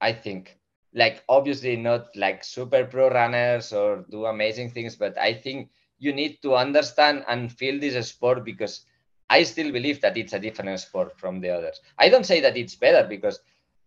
[0.00, 0.58] I think,
[0.94, 6.12] like obviously not like super pro runners or do amazing things, but I think you
[6.12, 8.86] need to understand and feel this sport because
[9.30, 11.80] I still believe that it's a different sport from the others.
[11.98, 13.40] I don't say that it's better because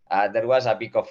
[0.09, 1.09] uh, there was a bit of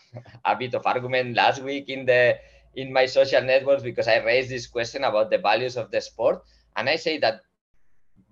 [0.44, 2.38] a bit of argument last week in the
[2.76, 6.42] in my social networks because I raised this question about the values of the sport.
[6.76, 7.40] And I say that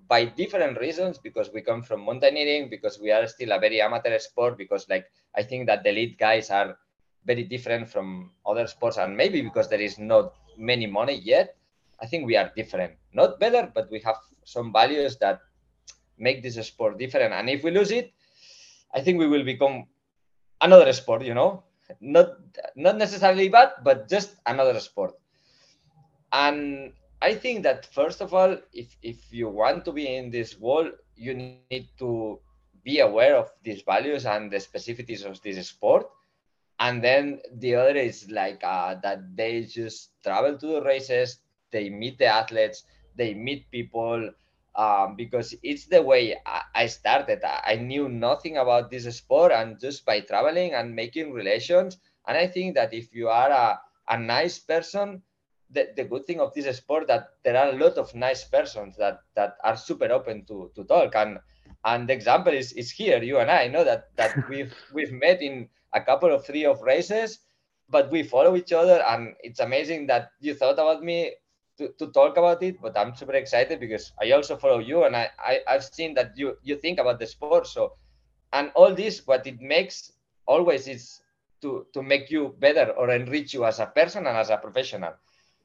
[0.06, 4.18] by different reasons, because we come from mountaineering, because we are still a very amateur
[4.18, 6.76] sport, because like I think that the elite guys are
[7.24, 11.56] very different from other sports, and maybe because there is not many money yet,
[12.00, 12.92] I think we are different.
[13.14, 15.40] Not better, but we have some values that
[16.18, 17.32] make this sport different.
[17.32, 18.12] And if we lose it,
[18.94, 19.86] I think we will become
[20.60, 21.64] another sport, you know,
[22.00, 22.28] not
[22.76, 25.14] not necessarily bad, but just another sport.
[26.32, 30.58] And I think that first of all, if if you want to be in this
[30.58, 32.12] world, you need to
[32.58, 36.06] be aware of these values and the specificities of this sport.
[36.78, 41.38] And then the other is like uh, that they just travel to the races,
[41.70, 42.84] they meet the athletes,
[43.16, 44.30] they meet people,
[44.76, 46.36] um, because it's the way
[46.74, 47.42] I started.
[47.44, 51.98] I knew nothing about this sport, and just by traveling and making relations.
[52.26, 55.22] And I think that if you are a, a nice person,
[55.70, 58.96] the, the good thing of this sport that there are a lot of nice persons
[58.96, 61.14] that that are super open to to talk.
[61.14, 61.38] And
[61.84, 63.22] and the example is is here.
[63.22, 66.82] You and I know that that we've we've met in a couple of three of
[66.82, 67.38] races,
[67.88, 71.32] but we follow each other, and it's amazing that you thought about me
[71.78, 75.30] to, talk about it, but I'm super excited because I also follow you and I,
[75.38, 77.66] I, I've seen that you, you think about the sport.
[77.66, 77.94] So,
[78.52, 80.12] and all this, what it makes
[80.46, 81.20] always is
[81.62, 85.14] to, to make you better or enrich you as a person and as a professional.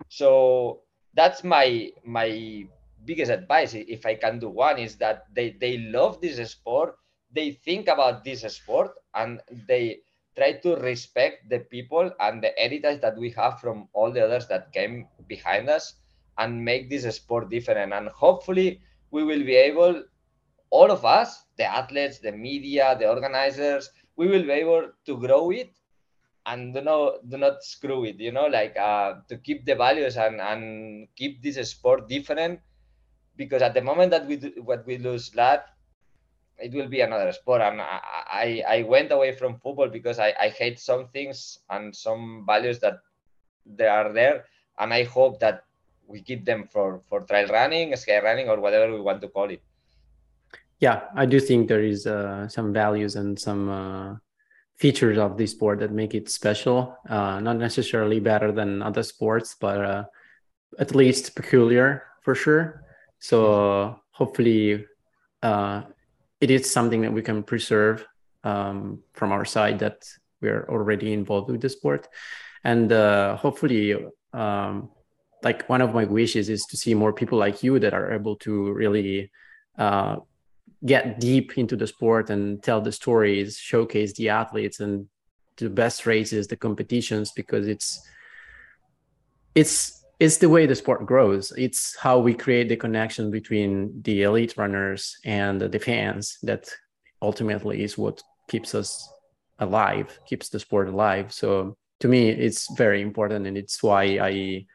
[0.08, 0.82] So
[1.14, 2.66] that's my, my
[3.06, 3.74] biggest advice.
[3.74, 6.96] If I can do one is that they, they love this sport.
[7.32, 10.00] They think about this sport and they,
[10.40, 14.48] try to respect the people and the heritage that we have from all the others
[14.48, 15.96] that came behind us
[16.38, 17.94] and make this sport different.
[17.94, 18.82] And hopefully,
[19.12, 20.04] we will be able,
[20.70, 25.52] all of us, the athletes, the media, the organizers, we will be able to grow
[25.52, 25.72] it
[26.46, 28.20] and do not do not screw it.
[28.20, 32.60] You know, like uh, to keep the values and and keep this sport different.
[33.36, 35.68] Because at the moment that we do, what we lose that,
[36.62, 37.62] it will be another sport.
[37.62, 42.44] And I, I, went away from football because I, I hate some things and some
[42.46, 43.00] values that
[43.66, 44.46] they are there.
[44.78, 45.64] And I hope that
[46.08, 49.50] we keep them for, for trail running, sky running, or whatever we want to call
[49.50, 49.62] it.
[50.80, 54.16] Yeah, I do think there is uh, some values and some uh,
[54.78, 56.98] features of this sport that make it special.
[57.08, 60.04] Uh, not necessarily better than other sports, but uh,
[60.80, 62.86] at least peculiar for sure.
[63.20, 64.86] So hopefully,
[65.44, 65.84] uh,
[66.42, 68.06] it is something that we can preserve
[68.44, 70.06] um, from our side that
[70.42, 72.08] we're already involved with the sport,
[72.64, 73.96] and uh, hopefully,
[74.34, 74.90] um,
[75.44, 78.36] like one of my wishes is to see more people like you that are able
[78.38, 79.32] to really
[79.78, 80.18] uh,
[80.86, 85.08] get deep into the sport and tell the stories, showcase the athletes and
[85.58, 88.02] the best races, the competitions, because it's
[89.56, 91.54] it's it's the way the sport grows.
[91.58, 96.70] It's how we create the connection between the elite runners and the fans that
[97.22, 99.10] ultimately is what keeps us
[99.60, 101.32] alive, keeps the sport alive.
[101.32, 104.66] So to me, it's very important, and it's why I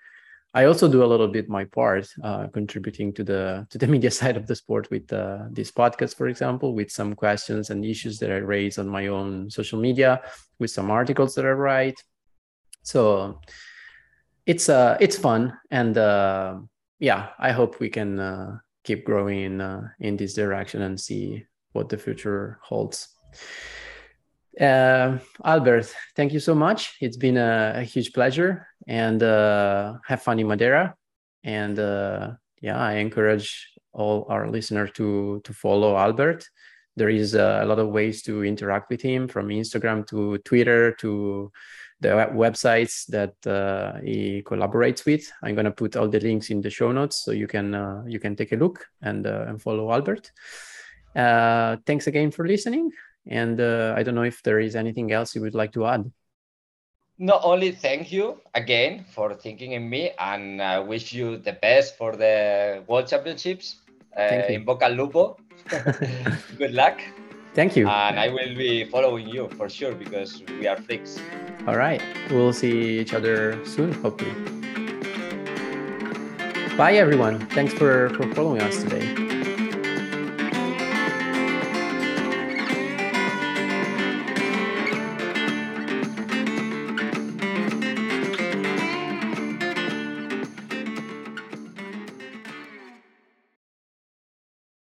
[0.57, 4.11] I also do a little bit my part, uh, contributing to the to the media
[4.11, 8.19] side of the sport with uh, this podcast, for example, with some questions and issues
[8.21, 10.23] that I raise on my own social media,
[10.59, 12.03] with some articles that I write.
[12.83, 13.41] So
[14.47, 16.59] it's uh it's fun, and uh,
[16.99, 21.47] yeah, I hope we can uh, keep growing in uh, in this direction and see
[21.73, 23.09] what the future holds.
[24.61, 26.97] Uh, Albert, thank you so much.
[27.01, 30.95] It's been a, a huge pleasure and uh, have fun in Madeira.
[31.43, 36.47] And uh, yeah, I encourage all our listeners to to follow Albert.
[36.97, 41.51] There is a lot of ways to interact with him from Instagram to Twitter to
[42.05, 45.33] the websites that uh, he collaborates with.
[45.43, 48.21] I'm gonna put all the links in the show notes so you can uh, you
[48.21, 50.31] can take a look and uh, and follow Albert.
[51.17, 52.91] Uh, thanks again for listening.
[53.27, 56.11] And uh, I don't know if there is anything else you would like to add.
[57.17, 61.97] Not only thank you again for thinking in me and I wish you the best
[61.97, 63.77] for the World Championships
[64.19, 65.39] uh, in Boca Lupo.
[66.59, 67.01] Good luck.
[67.55, 67.89] Thank you.
[67.89, 71.21] And I will be following you for sure because we are freaks.
[71.67, 72.03] All right.
[72.31, 74.33] We'll see each other soon, hopefully.
[76.77, 77.47] Bye, everyone.
[77.51, 79.34] Thanks for, for following us today.